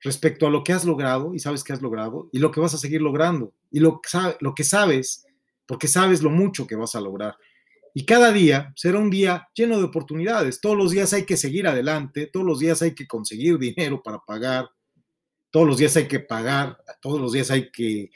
respecto 0.00 0.46
a 0.46 0.50
lo 0.50 0.62
que 0.62 0.72
has 0.72 0.84
logrado 0.84 1.34
y 1.34 1.38
sabes 1.38 1.64
que 1.64 1.72
has 1.72 1.82
logrado 1.82 2.28
y 2.32 2.38
lo 2.38 2.50
que 2.50 2.60
vas 2.60 2.74
a 2.74 2.78
seguir 2.78 3.02
logrando 3.02 3.52
y 3.70 3.80
lo, 3.80 4.00
lo 4.40 4.54
que 4.54 4.64
sabes 4.64 5.26
porque 5.66 5.88
sabes 5.88 6.22
lo 6.22 6.30
mucho 6.30 6.66
que 6.66 6.76
vas 6.76 6.94
a 6.94 7.00
lograr. 7.00 7.36
Y 7.92 8.04
cada 8.04 8.30
día 8.30 8.72
será 8.76 8.98
un 8.98 9.10
día 9.10 9.48
lleno 9.54 9.78
de 9.78 9.84
oportunidades. 9.84 10.60
Todos 10.60 10.76
los 10.76 10.90
días 10.90 11.12
hay 11.12 11.24
que 11.24 11.36
seguir 11.36 11.66
adelante, 11.66 12.26
todos 12.26 12.46
los 12.46 12.58
días 12.58 12.82
hay 12.82 12.94
que 12.94 13.06
conseguir 13.06 13.58
dinero 13.58 14.02
para 14.02 14.18
pagar, 14.18 14.68
todos 15.50 15.66
los 15.66 15.78
días 15.78 15.96
hay 15.96 16.06
que 16.06 16.20
pagar, 16.20 16.78
todos 17.00 17.20
los 17.20 17.32
días 17.32 17.50
hay 17.50 17.70
que 17.70 18.10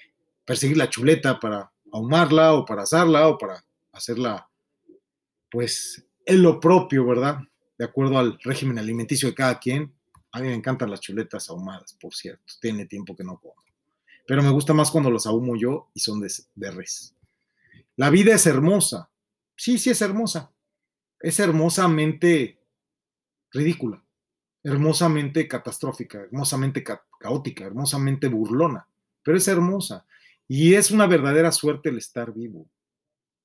perseguir 0.45 0.77
la 0.77 0.91
chuleta 0.91 1.41
para 1.41 1.73
ahumarla 1.93 2.53
o 2.53 2.65
para 2.65 2.83
asarla 2.83 3.29
o 3.29 3.39
para 3.39 3.65
hacerla, 3.93 4.50
pues, 5.51 6.05
en 6.27 6.43
lo 6.43 6.61
propio, 6.61 7.07
¿verdad? 7.07 7.39
De 7.79 7.85
acuerdo 7.85 8.19
al 8.19 8.39
régimen 8.41 8.79
alimenticio 8.79 9.29
de 9.29 9.35
cada 9.35 9.59
quien. 9.59 9.95
A 10.33 10.41
mí 10.41 10.49
me 10.49 10.55
encantan 10.55 10.91
las 10.91 11.01
chuletas 11.01 11.51
ahumadas, 11.51 11.95
por 12.01 12.15
cierto. 12.15 12.55
Tiene 12.61 12.87
tiempo 12.87 13.17
que 13.17 13.25
no 13.25 13.39
como. 13.39 13.55
Pero 14.27 14.43
me 14.43 14.51
gusta 14.51 14.73
más 14.73 14.91
cuando 14.91 15.11
los 15.11 15.27
ahumo 15.27 15.57
yo 15.57 15.91
y 15.93 16.01
son 16.01 16.21
de, 16.21 16.33
de 16.55 16.71
res. 16.71 17.17
La 17.97 18.11
vida 18.11 18.35
es 18.35 18.47
hermosa. 18.47 19.11
Sí, 19.57 19.77
sí 19.79 19.91
es 19.91 20.01
hermosa. 20.03 20.53
Es 21.19 21.41
hermosamente 21.41 22.61
ridícula, 23.53 24.03
hermosamente 24.63 25.47
catastrófica, 25.49 26.21
hermosamente 26.21 26.85
caótica, 26.85 27.65
hermosamente 27.65 28.29
burlona, 28.29 28.87
pero 29.23 29.37
es 29.37 29.49
hermosa. 29.49 30.07
Y 30.49 30.75
es 30.75 30.91
una 30.91 31.07
verdadera 31.07 31.53
suerte 31.53 31.91
el 31.91 31.99
estar 31.99 32.33
vivo. 32.33 32.69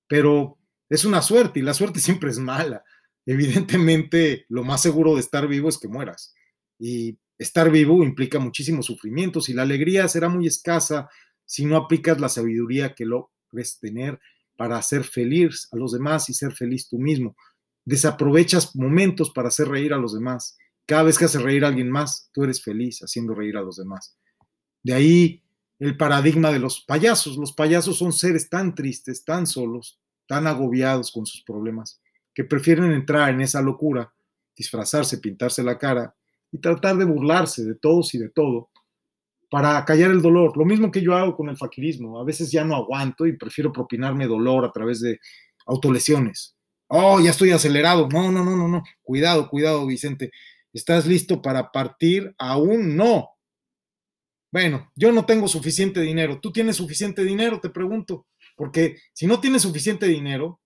Pero 0.07 0.57
es 0.89 1.05
una 1.05 1.21
suerte 1.21 1.59
y 1.59 1.63
la 1.63 1.73
suerte 1.73 1.99
siempre 1.99 2.29
es 2.29 2.39
mala. 2.39 2.83
Evidentemente, 3.25 4.45
lo 4.49 4.63
más 4.63 4.81
seguro 4.81 5.15
de 5.15 5.21
estar 5.21 5.47
vivo 5.47 5.69
es 5.69 5.77
que 5.77 5.87
mueras. 5.87 6.33
Y 6.79 7.17
estar 7.37 7.71
vivo 7.71 8.03
implica 8.03 8.39
muchísimos 8.39 8.85
sufrimientos 8.85 9.49
y 9.49 9.53
la 9.53 9.63
alegría 9.63 10.07
será 10.07 10.29
muy 10.29 10.47
escasa 10.47 11.09
si 11.45 11.65
no 11.65 11.77
aplicas 11.77 12.19
la 12.19 12.29
sabiduría 12.29 12.93
que 12.93 13.05
logres 13.05 13.79
tener 13.79 14.19
para 14.57 14.77
hacer 14.77 15.03
feliz 15.03 15.67
a 15.71 15.77
los 15.77 15.91
demás 15.91 16.29
y 16.29 16.33
ser 16.33 16.53
feliz 16.53 16.87
tú 16.87 16.97
mismo. 16.97 17.35
Desaprovechas 17.83 18.75
momentos 18.75 19.31
para 19.31 19.49
hacer 19.49 19.67
reír 19.67 19.93
a 19.93 19.97
los 19.97 20.13
demás. 20.13 20.57
Cada 20.85 21.03
vez 21.03 21.17
que 21.17 21.25
haces 21.25 21.41
reír 21.41 21.65
a 21.65 21.69
alguien 21.69 21.89
más, 21.89 22.29
tú 22.31 22.43
eres 22.43 22.61
feliz 22.61 22.99
haciendo 23.01 23.33
reír 23.33 23.57
a 23.57 23.61
los 23.61 23.77
demás. 23.77 24.17
De 24.83 24.93
ahí 24.93 25.43
el 25.79 25.97
paradigma 25.97 26.51
de 26.51 26.59
los 26.59 26.81
payasos. 26.81 27.37
Los 27.37 27.53
payasos 27.53 27.97
son 27.97 28.13
seres 28.13 28.49
tan 28.49 28.75
tristes, 28.75 29.23
tan 29.23 29.47
solos, 29.47 29.99
tan 30.27 30.47
agobiados 30.47 31.11
con 31.11 31.25
sus 31.25 31.43
problemas, 31.43 32.01
que 32.33 32.43
prefieren 32.43 32.91
entrar 32.91 33.29
en 33.29 33.41
esa 33.41 33.61
locura, 33.61 34.13
disfrazarse, 34.55 35.19
pintarse 35.19 35.63
la 35.63 35.77
cara 35.77 36.15
y 36.51 36.59
tratar 36.59 36.97
de 36.97 37.05
burlarse 37.05 37.63
de 37.63 37.75
todos 37.75 38.13
y 38.13 38.17
de 38.17 38.29
todo 38.29 38.69
para 39.49 39.83
callar 39.85 40.11
el 40.11 40.21
dolor. 40.21 40.57
Lo 40.57 40.65
mismo 40.65 40.91
que 40.91 41.01
yo 41.01 41.15
hago 41.15 41.35
con 41.35 41.49
el 41.49 41.57
faquirismo. 41.57 42.19
A 42.19 42.23
veces 42.23 42.51
ya 42.51 42.63
no 42.63 42.75
aguanto 42.75 43.25
y 43.25 43.37
prefiero 43.37 43.71
propinarme 43.71 44.27
dolor 44.27 44.65
a 44.65 44.71
través 44.71 45.01
de 45.01 45.19
autolesiones. 45.65 46.55
Oh, 46.87 47.19
ya 47.19 47.31
estoy 47.31 47.51
acelerado. 47.51 48.07
No, 48.09 48.31
no, 48.31 48.43
no, 48.43 48.55
no, 48.55 48.67
no. 48.67 48.83
Cuidado, 49.01 49.49
cuidado, 49.49 49.85
Vicente. 49.85 50.31
¿Estás 50.73 51.05
listo 51.05 51.41
para 51.41 51.71
partir? 51.71 52.35
Aún 52.37 52.95
no. 52.95 53.29
Bueno, 54.51 54.91
yo 54.95 55.11
no 55.11 55.25
tengo 55.25 55.47
suficiente 55.47 56.01
dinero. 56.01 56.39
¿Tú 56.41 56.51
tienes 56.51 56.75
suficiente 56.75 57.23
dinero? 57.23 57.59
Te 57.59 57.69
pregunto. 57.69 58.27
Porque 58.55 58.97
si 59.13 59.27
no 59.27 59.39
tienes 59.39 59.61
suficiente 59.61 60.07
dinero, 60.07 60.61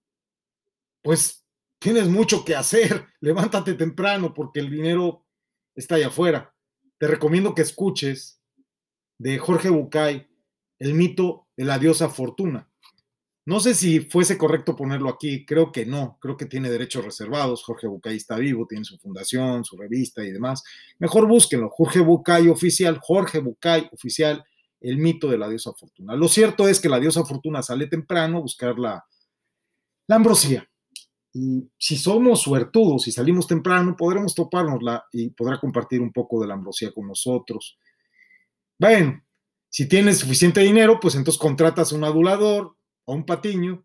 pues 1.02 1.45
tienes 1.80 2.08
mucho 2.08 2.45
que 2.45 2.56
hacer. 2.56 3.08
Levántate 3.21 3.73
temprano 3.73 4.34
porque 4.34 4.60
el 4.60 4.69
dinero 4.69 5.25
está 5.75 5.95
allá 5.95 6.08
afuera. 6.08 6.54
Te 6.97 7.08
recomiendo 7.08 7.56
que 7.56 7.62
escuches 7.62 8.41
de 9.17 9.38
Jorge 9.38 9.69
Bucay, 9.69 10.28
el 10.80 10.93
mito 10.93 11.47
de 11.56 11.65
la 11.65 11.78
diosa 11.80 12.10
Fortuna. 12.10 12.69
No 13.45 13.60
sé 13.60 13.73
si 13.73 14.02
fuese 14.02 14.38
correcto 14.38 14.75
ponerlo 14.75 15.10
aquí, 15.10 15.43
creo 15.43 15.71
que 15.71 15.86
no, 15.86 16.19
creo 16.21 16.38
que 16.38 16.45
tiene 16.45 16.69
derechos 16.69 17.04
reservados. 17.04 17.63
Jorge 17.63 17.88
Bucay 17.88 18.15
está 18.15 18.38
vivo, 18.38 18.67
tiene 18.67 18.86
su 18.86 18.97
fundación, 18.99 19.65
su 19.65 19.75
revista 19.75 20.23
y 20.23 20.32
demás. 20.32 20.63
Mejor 20.99 21.28
búsquenlo, 21.28 21.69
Jorge 21.69 21.99
Bucay 21.99 22.47
oficial, 22.47 22.99
Jorge 23.02 23.39
Bucay 23.39 23.89
oficial, 23.91 24.43
el 24.81 24.97
mito 24.97 25.27
de 25.27 25.37
la 25.37 25.49
diosa 25.49 25.73
Fortuna. 25.73 26.15
Lo 26.15 26.27
cierto 26.27 26.67
es 26.67 26.79
que 26.79 26.89
la 26.89 26.99
diosa 26.99 27.25
Fortuna 27.25 27.61
sale 27.61 27.87
temprano 27.87 28.37
a 28.37 28.41
buscar 28.41 28.79
la, 28.79 29.05
la 30.07 30.15
ambrosía. 30.15 30.69
Y 31.33 31.69
si 31.77 31.95
somos 31.97 32.41
suertudos 32.41 33.07
y 33.07 33.11
salimos 33.11 33.47
temprano, 33.47 33.95
podremos 33.95 34.33
topárnosla 34.33 35.05
y 35.11 35.29
podrá 35.29 35.59
compartir 35.59 36.01
un 36.01 36.11
poco 36.11 36.41
de 36.41 36.47
la 36.47 36.55
ambrosía 36.55 36.91
con 36.91 37.07
nosotros. 37.07 37.77
Bueno, 38.79 39.23
si 39.69 39.87
tienes 39.87 40.17
suficiente 40.17 40.61
dinero, 40.61 40.99
pues 40.99 41.15
entonces 41.15 41.39
contratas 41.39 41.91
a 41.91 41.95
un 41.95 42.03
adulador 42.03 42.75
o 43.05 43.13
un 43.13 43.25
patiño 43.25 43.83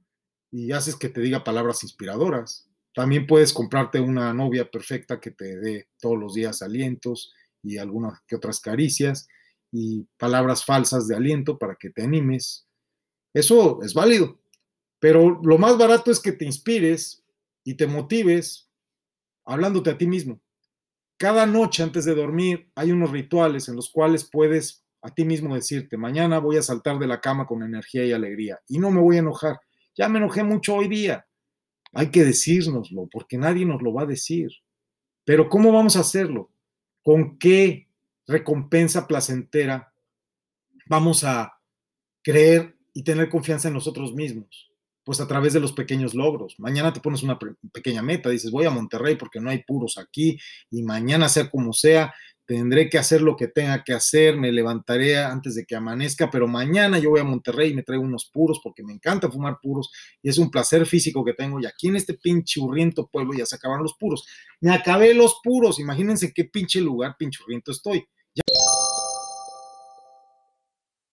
y 0.51 0.73
haces 0.73 0.97
que 0.97 1.11
te 1.11 1.21
diga 1.21 1.45
palabras 1.45 1.83
inspiradoras. 1.83 2.71
También 2.95 3.27
puedes 3.27 3.53
comprarte 3.53 4.01
una 4.01 4.33
novia 4.33 4.71
perfecta 4.71 5.21
que 5.21 5.33
te 5.33 5.59
dé 5.59 5.89
todos 6.01 6.17
los 6.17 6.35
días 6.35 6.63
alientos 6.63 7.35
y 7.63 7.77
algunas 7.77 8.21
que 8.27 8.37
otras 8.37 8.61
caricias 8.61 9.29
y 9.77 10.07
palabras 10.19 10.65
falsas 10.65 11.09
de 11.09 11.17
aliento 11.17 11.59
para 11.59 11.75
que 11.75 11.91
te 11.91 12.05
animes. 12.05 12.69
Eso 13.35 13.83
es 13.83 13.93
válido. 13.93 14.39
Pero 15.01 15.41
lo 15.43 15.59
más 15.59 15.77
barato 15.77 16.13
es 16.13 16.21
que 16.21 16.31
te 16.31 16.45
inspires 16.45 17.25
y 17.65 17.75
te 17.75 17.89
motives 17.89 18.71
hablándote 19.45 19.91
a 19.91 19.99
ti 19.99 20.07
mismo. 20.07 20.41
Cada 21.17 21.45
noche 21.45 21.83
antes 21.83 22.05
de 22.05 22.15
dormir 22.15 22.71
hay 22.77 22.93
unos 22.93 23.11
rituales 23.11 23.69
en 23.69 23.75
los 23.75 23.91
cuales 23.91 24.31
puedes 24.31 24.85
a 25.03 25.13
ti 25.13 25.25
mismo 25.25 25.57
decirte, 25.57 25.97
mañana 25.97 26.39
voy 26.39 26.57
a 26.57 26.63
saltar 26.63 27.01
de 27.01 27.09
la 27.09 27.21
cama 27.21 27.45
con 27.45 27.65
energía 27.65 28.07
y 28.07 28.13
alegría 28.13 28.61
y 28.69 28.79
no 28.79 28.93
me 28.93 29.01
voy 29.01 29.17
a 29.17 29.21
enojar. 29.21 29.59
Ya 29.97 30.09
me 30.09 30.19
enojé 30.19 30.45
mucho 30.45 30.77
hoy 30.77 30.87
día. 30.87 31.27
Hay 31.93 32.13
que 32.13 32.25
decírnoslo 32.25 33.09
porque 33.11 33.39
nadie 33.39 33.67
nos 33.67 33.83
lo 33.83 33.93
va 33.93 34.03
a 34.03 34.07
decir. 34.07 34.51
Pero 35.25 35.49
¿cómo 35.49 35.73
vamos 35.73 35.97
a 35.97 36.01
hacerlo? 36.01 36.53
¿Con 37.03 37.39
qué 37.39 37.84
recompensa 38.27 39.07
placentera 39.07 39.93
vamos 40.87 41.25
a 41.25 41.59
creer 42.23 42.77
y 42.93 43.03
tener 43.03 43.29
confianza 43.29 43.69
en 43.69 43.75
nosotros 43.75 44.15
mismos? 44.15 44.71
Pues 45.05 45.21
a 45.21 45.29
través 45.29 45.53
de 45.53 45.61
los 45.61 45.73
pequeños 45.73 46.15
logros. 46.15 46.55
Mañana 46.59 46.93
te 46.93 47.01
pones 47.01 47.23
una 47.23 47.39
pequeña 47.73 48.01
meta, 48.01 48.31
dices, 48.31 48.51
voy 48.51 48.65
a 48.65 48.71
Monterrey 48.71 49.17
porque 49.17 49.41
no 49.41 49.51
hay 49.51 49.63
puros 49.63 49.99
aquí 49.99 50.39
y 50.71 50.83
mañana 50.83 51.29
sea 51.29 51.51
como 51.51 51.75
sea, 51.75 52.15
tendré 52.47 52.89
que 52.91 52.99
hacer 52.99 53.23
lo 53.23 53.37
que 53.37 53.49
tenga 53.49 53.83
que 53.85 53.93
hacer, 53.93 54.37
me 54.37 54.53
levantaré 54.53 55.19
antes 55.19 55.55
de 55.55 55.65
que 55.65 55.77
amanezca, 55.77 56.31
pero 56.31 56.47
mañana 56.47 56.99
yo 56.99 57.11
voy 57.11 57.21
a 57.21 57.25
Monterrey 57.25 57.71
y 57.71 57.75
me 57.75 57.83
traigo 57.83 58.05
unos 58.05 58.31
puros 58.33 58.61
porque 58.63 58.83
me 58.83 58.93
encanta 58.93 59.31
fumar 59.31 59.59
puros 59.63 59.91
y 60.23 60.29
es 60.29 60.39
un 60.39 60.51
placer 60.51 60.87
físico 60.87 61.25
que 61.25 61.35
tengo 61.35 61.61
y 61.61 61.67
aquí 61.67 61.89
en 61.89 61.97
este 61.97 62.15
pinche 62.15 62.61
hurriento 62.61 63.07
pueblo 63.07 63.33
ya 63.35 63.47
se 63.47 63.57
acabaron 63.57 63.83
los 63.83 63.95
puros. 63.95 64.27
Me 64.61 64.73
acabé 64.73 65.15
los 65.15 65.41
puros, 65.43 65.79
imagínense 65.79 66.33
qué 66.33 66.45
pinche 66.45 66.81
lugar 66.81 67.17
pinche 67.19 67.43
hurriento 67.43 67.73
estoy. 67.73 68.07
Ya 68.37 68.84